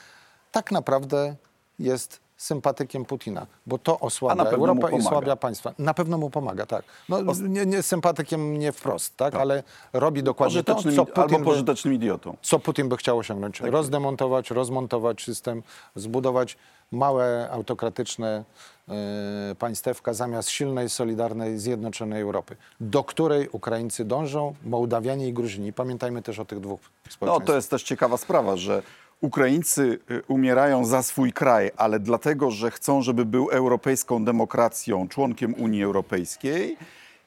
tak 0.52 0.72
naprawdę 0.72 1.34
jest 1.78 2.20
sympatykiem 2.36 3.04
Putina, 3.04 3.46
bo 3.66 3.78
to 3.78 4.00
osłabia 4.00 4.44
Europę 4.44 4.90
i 4.92 4.98
osłabia 5.00 5.36
państwa. 5.36 5.74
Na 5.78 5.94
pewno 5.94 6.18
mu 6.18 6.30
pomaga, 6.30 6.66
tak. 6.66 6.84
No, 7.08 7.18
nie, 7.48 7.66
nie 7.66 7.82
sympatykiem 7.82 8.58
nie 8.58 8.72
wprost, 8.72 9.16
tak, 9.16 9.34
ale 9.34 9.62
robi 9.92 10.22
dokładnie 10.22 10.64
to, 10.64 10.74
co 10.74 10.82
Putin 10.82 11.04
albo 11.14 11.38
by- 11.38 11.44
pożytecznym 11.44 11.94
idiotą. 11.94 12.36
co 12.42 12.58
Putin 12.58 12.88
by 12.88 12.96
chciał 12.96 13.18
osiągnąć? 13.18 13.60
Rozdemontować, 13.60 14.50
rozmontować 14.50 15.22
system, 15.24 15.62
zbudować 15.96 16.56
małe, 16.92 17.48
autokratyczne 17.50 18.44
e, 18.88 19.54
państewka 19.58 20.14
zamiast 20.14 20.50
silnej, 20.50 20.88
solidarnej, 20.88 21.58
zjednoczonej 21.58 22.22
Europy, 22.22 22.56
do 22.80 23.04
której 23.04 23.48
Ukraińcy 23.52 24.04
dążą, 24.04 24.54
Mołdawianie 24.64 25.28
i 25.28 25.32
Gruzini. 25.32 25.72
Pamiętajmy 25.72 26.22
też 26.22 26.38
o 26.38 26.44
tych 26.44 26.60
dwóch 26.60 26.80
No 26.80 27.12
społeczeństwach. 27.12 27.46
to 27.46 27.54
jest 27.56 27.70
też 27.70 27.82
ciekawa 27.82 28.16
sprawa, 28.16 28.56
że 28.56 28.82
Ukraińcy 29.20 29.98
y, 30.10 30.22
umierają 30.28 30.84
za 30.84 31.02
swój 31.02 31.32
kraj, 31.32 31.70
ale 31.76 32.00
dlatego, 32.00 32.50
że 32.50 32.70
chcą, 32.70 33.02
żeby 33.02 33.24
był 33.24 33.50
europejską 33.50 34.24
demokracją, 34.24 35.08
członkiem 35.08 35.54
Unii 35.54 35.84
Europejskiej 35.84 36.76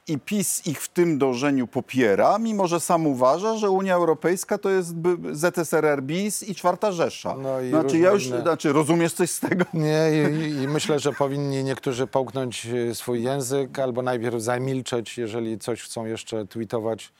i 0.08 0.20
PiS 0.20 0.68
ich 0.68 0.82
w 0.82 0.88
tym 0.88 1.18
dążeniu 1.18 1.68
popiera, 1.68 2.40
mimo 2.40 2.68
że 2.68 2.80
sam 2.80 3.08
uważa, 3.08 3.58
że 3.58 3.70
Unia 3.70 3.96
Europejska 3.96 4.58
to 4.58 4.70
jest 4.70 4.94
ZSRR 5.32 6.04
bis 6.04 6.44
i 6.44 6.56
Czwarta 6.56 6.92
Rzesza. 6.92 7.36
No 7.36 7.62
i 7.62 7.70
znaczy, 7.70 7.98
ja 8.00 8.12
już, 8.12 8.28
inne- 8.28 8.42
znaczy, 8.42 8.74
rozumiesz 8.74 9.14
coś 9.14 9.30
z 9.30 9.40
tego? 9.40 9.66
Nie, 9.74 10.10
i, 10.14 10.64
i 10.64 10.68
myślę, 10.68 11.00
że 11.00 11.14
powinni 11.14 11.64
niektórzy 11.64 12.08
połknąć 12.08 12.66
e, 12.66 12.96
swój 12.96 13.24
język 13.24 13.80
albo 13.80 14.02
najpierw 14.02 14.42
zamilczeć, 14.42 15.18
jeżeli 15.18 15.60
coś 15.60 15.82
chcą 15.82 16.06
jeszcze 16.06 16.46
tweetować 16.46 17.12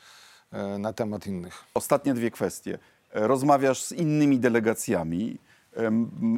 e, 0.52 0.78
na 0.78 0.94
temat 0.94 1.28
innych. 1.28 1.64
Ostatnie 1.74 2.14
dwie 2.14 2.32
kwestie. 2.32 2.80
Rozmawiasz 3.14 3.84
z 3.84 3.92
innymi 3.92 4.40
delegacjami. 4.40 5.38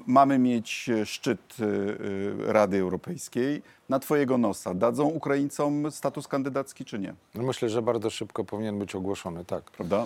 Mamy 0.07 0.39
mieć 0.39 0.89
e, 0.89 1.05
szczyt 1.05 1.39
e, 1.59 1.65
e, 2.49 2.53
Rady 2.53 2.77
Europejskiej. 2.77 3.61
Na 3.89 3.99
twojego 3.99 4.37
nosa 4.37 4.73
dadzą 4.73 5.05
Ukraińcom 5.05 5.91
status 5.91 6.27
kandydacki 6.27 6.85
czy 6.85 6.99
nie? 6.99 7.13
Myślę, 7.35 7.69
że 7.69 7.81
bardzo 7.81 8.09
szybko 8.09 8.43
powinien 8.43 8.79
być 8.79 8.95
ogłoszony, 8.95 9.45
tak. 9.45 9.63
Prawda? 9.63 10.05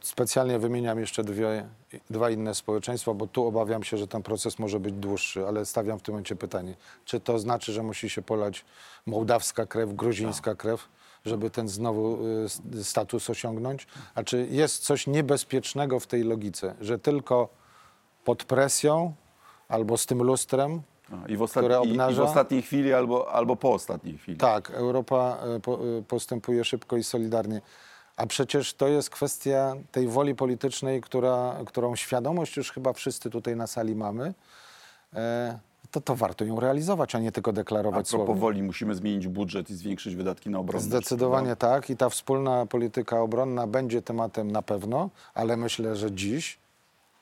Specjalnie 0.00 0.58
wymieniam 0.58 0.98
jeszcze 1.00 1.24
dwie, 1.24 1.68
dwa 2.10 2.30
inne 2.30 2.54
społeczeństwa, 2.54 3.14
bo 3.14 3.26
tu 3.26 3.46
obawiam 3.46 3.82
się, 3.82 3.96
że 3.96 4.08
ten 4.08 4.22
proces 4.22 4.58
może 4.58 4.80
być 4.80 4.94
dłuższy, 4.94 5.46
ale 5.46 5.66
stawiam 5.66 5.98
w 5.98 6.02
tym 6.02 6.12
momencie 6.12 6.36
pytanie, 6.36 6.74
czy 7.04 7.20
to 7.20 7.38
znaczy, 7.38 7.72
że 7.72 7.82
musi 7.82 8.10
się 8.10 8.22
polać 8.22 8.64
mołdawska 9.06 9.66
krew, 9.66 9.94
gruzińska 9.94 10.54
krew, 10.54 10.88
żeby 11.24 11.50
ten 11.50 11.68
znowu 11.68 12.18
status 12.82 13.30
osiągnąć? 13.30 13.86
A 14.14 14.22
czy 14.22 14.46
jest 14.50 14.84
coś 14.84 15.06
niebezpiecznego 15.06 16.00
w 16.00 16.06
tej 16.06 16.22
logice, 16.22 16.74
że 16.80 16.98
tylko 16.98 17.48
pod 18.26 18.44
presją 18.44 19.12
albo 19.68 19.96
z 19.96 20.06
tym 20.06 20.22
lustrem 20.22 20.82
A, 21.12 21.28
I 21.28 21.36
w, 21.36 21.42
ostat... 21.42 21.62
które 21.62 21.80
i, 21.84 21.88
I 21.88 21.92
w 21.92 21.96
obnaża- 21.96 22.22
ostatniej 22.22 22.62
chwili 22.62 22.92
albo, 22.92 23.32
albo 23.32 23.56
po 23.56 23.72
ostatniej 23.72 24.18
chwili. 24.18 24.38
Tak, 24.38 24.70
Europa 24.70 25.38
e, 25.56 25.60
po, 25.60 25.74
e, 25.74 26.02
postępuje 26.08 26.64
szybko 26.64 26.96
i 26.96 27.04
solidarnie. 27.04 27.60
A 28.16 28.26
przecież 28.26 28.74
to 28.74 28.88
jest 28.88 29.10
kwestia 29.10 29.74
tej 29.92 30.08
woli 30.08 30.34
politycznej, 30.34 31.00
która, 31.00 31.56
którą 31.66 31.96
świadomość 31.96 32.56
już 32.56 32.72
chyba 32.72 32.92
wszyscy 32.92 33.30
tutaj 33.30 33.56
na 33.56 33.66
sali 33.66 33.94
mamy. 33.94 34.34
E, 35.14 35.58
to, 35.90 36.00
to 36.00 36.16
warto 36.16 36.44
ją 36.44 36.60
realizować, 36.60 37.14
a 37.14 37.18
nie 37.18 37.32
tylko 37.32 37.52
deklarować 37.52 38.08
propos 38.10 38.26
słowem. 38.26 38.38
woli 38.40 38.62
musimy 38.62 38.94
zmienić 38.94 39.28
budżet 39.28 39.70
i 39.70 39.74
zwiększyć 39.74 40.16
wydatki 40.16 40.50
na 40.50 40.58
obronność. 40.58 40.86
Zdecydowanie 40.86 41.56
tak 41.56 41.90
i 41.90 41.96
ta 41.96 42.08
wspólna 42.08 42.66
polityka 42.66 43.20
obronna 43.20 43.66
będzie 43.66 44.02
tematem 44.02 44.50
na 44.50 44.62
pewno, 44.62 45.10
ale 45.34 45.56
myślę, 45.56 45.96
że 45.96 46.12
dziś 46.12 46.58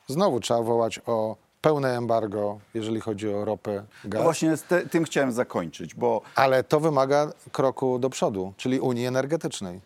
znowu 0.07 0.41
trzeba 0.41 0.63
wołać 0.63 1.01
o 1.07 1.37
pełne 1.61 1.97
embargo, 1.97 2.59
jeżeli 2.75 3.01
chodzi 3.01 3.29
o 3.35 3.45
ropę, 3.45 3.85
No 4.05 4.11
gaz. 4.11 4.23
właśnie 4.23 4.57
z 4.57 4.63
te, 4.63 4.87
tym 4.87 5.05
chciałem 5.05 5.33
zakończyć, 5.33 5.95
bo 5.95 6.21
Ale 6.35 6.65
to 6.65 6.81
wymaga 6.81 7.33
kroku 7.53 7.99
do 7.99 8.11
przodu, 8.11 8.53
czyli 8.57 8.81
Unii 8.81 9.07
Energetycznej. 9.07 9.81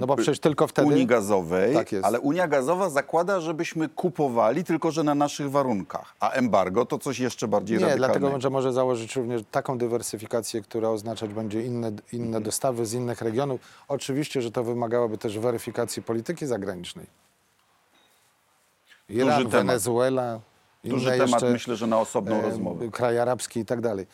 No 0.00 0.06
bo 0.06 0.14
y, 0.14 0.16
przecież 0.16 0.40
tylko 0.40 0.66
wtedy... 0.66 0.88
Unii 0.88 1.06
Gazowej, 1.06 1.74
Tak 1.74 1.92
jest. 1.92 2.04
ale 2.04 2.20
Unia 2.20 2.48
Gazowa 2.48 2.90
zakłada, 2.90 3.40
żebyśmy 3.40 3.88
kupowali, 3.88 4.64
tylko 4.64 4.90
że 4.90 5.02
na 5.02 5.14
naszych 5.14 5.50
warunkach. 5.50 6.14
A 6.20 6.30
embargo 6.30 6.86
to 6.86 6.98
coś 6.98 7.18
jeszcze 7.18 7.48
bardziej 7.48 7.78
Nie, 7.78 7.84
radykalnego. 7.86 8.18
dlatego 8.20 8.40
że 8.40 8.50
może 8.50 8.72
założyć 8.72 9.16
również 9.16 9.42
taką 9.50 9.78
dywersyfikację, 9.78 10.62
która 10.62 10.88
oznaczać 10.88 11.34
będzie 11.34 11.62
inne, 11.62 11.92
inne 12.12 12.40
dostawy 12.40 12.86
z 12.86 12.92
innych 12.92 13.22
regionów. 13.22 13.60
Oczywiście, 13.88 14.42
że 14.42 14.50
to 14.50 14.64
wymagałoby 14.64 15.18
też 15.18 15.38
weryfikacji 15.38 16.02
polityki 16.02 16.46
zagranicznej. 16.46 17.06
Iran, 19.08 19.28
Duży 19.28 19.50
temat. 19.50 19.66
Wenezuela. 19.66 20.40
Duży 20.84 21.10
temat, 21.10 21.30
jeszcze, 21.30 21.50
myślę, 21.50 21.76
że 21.76 21.86
na 21.86 21.98
osobną 22.00 22.36
e, 22.36 22.42
rozmowę. 22.42 22.88
Kraj 22.90 23.18
arabski 23.18 23.60
i 23.60 23.64
tak 23.64 23.80
dalej. 23.80 24.06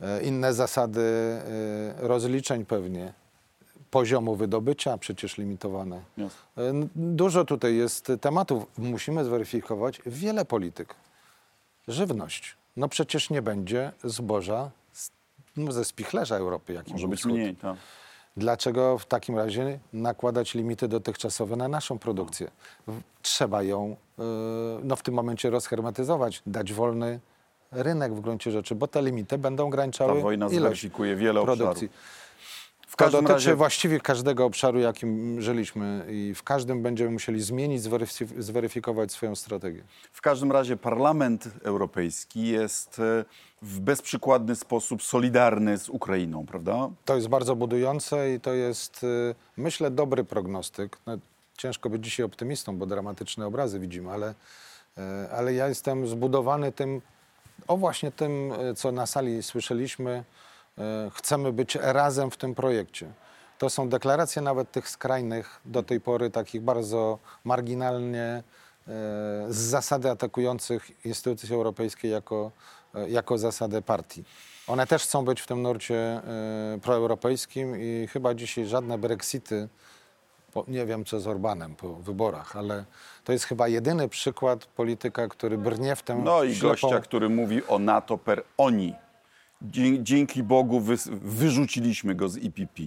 E, 0.00 0.22
Inne 0.22 0.54
zasady 0.54 1.00
e, 1.00 2.08
rozliczeń 2.08 2.64
pewnie. 2.64 3.12
Poziomu 3.90 4.36
wydobycia 4.36 4.98
przecież 4.98 5.38
limitowane. 5.38 6.00
Dużo 6.96 7.44
tutaj 7.44 7.76
jest 7.76 8.12
tematów. 8.20 8.66
Musimy 8.78 9.24
zweryfikować 9.24 10.00
wiele 10.06 10.44
polityk. 10.44 10.94
Żywność. 11.88 12.56
No 12.76 12.88
przecież 12.88 13.30
nie 13.30 13.42
będzie 13.42 13.92
zboża 14.04 14.70
z, 14.92 15.10
no 15.56 15.72
ze 15.72 15.84
spichlerza 15.84 16.36
Europy, 16.36 16.72
jakim 16.72 16.92
Może 16.92 17.08
być 17.08 17.18
wschód. 17.18 17.32
mniej, 17.32 17.56
tak. 17.56 17.76
Dlaczego 18.36 18.98
w 18.98 19.06
takim 19.06 19.36
razie 19.36 19.78
nakładać 19.92 20.54
limity 20.54 20.88
dotychczasowe 20.88 21.56
na 21.56 21.68
naszą 21.68 21.98
produkcję? 21.98 22.50
Trzeba 23.22 23.62
ją 23.62 23.96
y, 24.18 24.22
no, 24.82 24.96
w 24.96 25.02
tym 25.02 25.14
momencie 25.14 25.50
rozhermetyzować, 25.50 26.42
dać 26.46 26.72
wolny 26.72 27.20
rynek 27.72 28.14
w 28.14 28.20
gruncie 28.20 28.50
rzeczy, 28.50 28.74
bo 28.74 28.86
te 28.88 29.02
limity 29.02 29.38
będą 29.38 29.62
Ta 29.62 29.66
ograniczały 29.68 30.20
wojna 30.20 30.48
ilość 30.48 30.86
wiele 31.16 31.42
produkcji. 31.42 31.86
obszarów. 31.86 32.23
W 32.94 32.96
To 32.96 33.04
każdym 33.04 33.20
dotyczy 33.20 33.34
razie 33.34 33.54
właściwie 33.54 34.00
każdego 34.00 34.44
obszaru, 34.44 34.78
jakim 34.78 35.40
żyliśmy 35.42 36.06
i 36.10 36.34
w 36.34 36.42
każdym 36.42 36.82
będziemy 36.82 37.10
musieli 37.10 37.42
zmienić, 37.42 37.82
zweryfi- 37.82 38.42
zweryfikować 38.42 39.12
swoją 39.12 39.36
strategię. 39.36 39.82
W 40.12 40.20
każdym 40.20 40.52
razie 40.52 40.76
Parlament 40.76 41.48
Europejski 41.62 42.46
jest 42.46 42.98
e, 42.98 43.24
w 43.62 43.80
bezprzykładny 43.80 44.56
sposób 44.56 45.02
solidarny 45.02 45.78
z 45.78 45.88
Ukrainą, 45.88 46.46
prawda? 46.46 46.90
To 47.04 47.16
jest 47.16 47.28
bardzo 47.28 47.56
budujące 47.56 48.34
i 48.34 48.40
to 48.40 48.52
jest, 48.52 49.04
y, 49.04 49.34
myślę, 49.56 49.90
dobry 49.90 50.24
prognostyk. 50.24 50.98
No, 51.06 51.18
ciężko 51.58 51.90
być 51.90 52.04
dzisiaj 52.04 52.26
optymistą, 52.26 52.78
bo 52.78 52.86
dramatyczne 52.86 53.46
obrazy 53.46 53.80
widzimy, 53.80 54.10
ale, 54.10 54.30
y, 54.98 55.02
ale 55.32 55.54
ja 55.54 55.68
jestem 55.68 56.06
zbudowany 56.08 56.72
tym, 56.72 57.00
o 57.68 57.76
właśnie 57.76 58.12
tym, 58.12 58.52
co 58.76 58.92
na 58.92 59.06
sali 59.06 59.42
słyszeliśmy. 59.42 60.24
Y, 60.78 61.10
Chcemy 61.10 61.52
być 61.52 61.74
razem 61.74 62.30
w 62.30 62.36
tym 62.36 62.54
projekcie. 62.54 63.12
To 63.58 63.70
są 63.70 63.88
deklaracje 63.88 64.42
nawet 64.42 64.70
tych 64.70 64.88
skrajnych, 64.88 65.60
do 65.64 65.82
tej 65.82 66.00
pory 66.00 66.30
takich 66.30 66.60
bardzo 66.62 67.18
marginalnie 67.44 68.42
y, 68.42 68.90
z 69.52 69.56
zasady 69.56 70.10
atakujących 70.10 71.04
instytucje 71.06 71.56
europejskie 71.56 72.08
jako, 72.08 72.50
y, 72.96 73.10
jako 73.10 73.38
zasadę 73.38 73.82
partii. 73.82 74.24
One 74.66 74.86
też 74.86 75.02
chcą 75.02 75.24
być 75.24 75.40
w 75.40 75.46
tym 75.46 75.62
nurcie 75.62 76.20
proeuropejskim 76.82 77.76
i 77.80 78.06
chyba 78.12 78.34
dzisiaj 78.34 78.66
żadne 78.66 78.98
Brexity, 78.98 79.68
nie 80.68 80.86
wiem 80.86 81.04
co 81.04 81.20
z 81.20 81.26
Orbanem 81.26 81.76
po 81.76 81.94
wyborach, 81.94 82.56
ale 82.56 82.84
to 83.24 83.32
jest 83.32 83.44
chyba 83.44 83.68
jedyny 83.68 84.08
przykład 84.08 84.64
polityka, 84.66 85.28
który 85.28 85.58
brnie 85.58 85.96
w 85.96 86.02
tę 86.02 86.14
No 86.24 86.44
i 86.44 86.54
ślepą- 86.54 86.60
gościa, 86.68 87.00
który 87.00 87.28
mówi 87.28 87.66
o 87.66 87.78
NATO 87.78 88.18
per 88.18 88.42
oni. 88.58 88.94
Dzięki 90.00 90.42
Bogu 90.42 90.80
wys- 90.80 91.18
wyrzuciliśmy 91.22 92.14
go 92.14 92.28
z 92.28 92.36
IPP. 92.36 92.82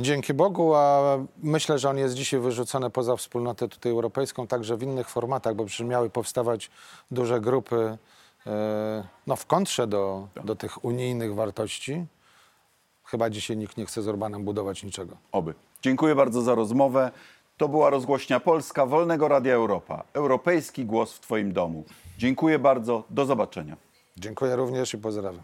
Dzięki 0.00 0.34
Bogu, 0.34 0.74
a 0.74 1.18
myślę, 1.42 1.78
że 1.78 1.90
on 1.90 1.98
jest 1.98 2.14
dzisiaj 2.14 2.40
wyrzucony 2.40 2.90
poza 2.90 3.16
wspólnotę 3.16 3.68
tutaj 3.68 3.92
europejską, 3.92 4.46
także 4.46 4.76
w 4.76 4.82
innych 4.82 5.08
formatach, 5.08 5.54
bo 5.54 5.64
przecież 5.64 5.86
miały 5.86 6.10
powstawać 6.10 6.70
duże 7.10 7.40
grupy 7.40 7.98
e, 8.46 9.04
no, 9.26 9.36
w 9.36 9.46
kontrze 9.46 9.86
do, 9.86 10.28
do 10.44 10.56
tych 10.56 10.84
unijnych 10.84 11.34
wartości. 11.34 12.06
Chyba 13.04 13.30
dzisiaj 13.30 13.56
nikt 13.56 13.76
nie 13.76 13.86
chce 13.86 14.02
z 14.02 14.08
Orbanem 14.08 14.44
budować 14.44 14.82
niczego. 14.82 15.16
Oby. 15.32 15.54
Dziękuję 15.82 16.14
bardzo 16.14 16.42
za 16.42 16.54
rozmowę. 16.54 17.10
To 17.56 17.68
była 17.68 17.90
rozgłośnia 17.90 18.40
Polska 18.40 18.86
Wolnego 18.86 19.28
Radia 19.28 19.54
Europa. 19.54 20.04
Europejski 20.12 20.84
głos 20.84 21.12
w 21.12 21.20
Twoim 21.20 21.52
domu. 21.52 21.84
Dziękuję 22.18 22.58
bardzo. 22.58 23.04
Do 23.10 23.26
zobaczenia. 23.26 23.76
Dziękuję 24.16 24.56
również 24.56 24.94
i 24.94 24.98
pozdrawiam. 24.98 25.42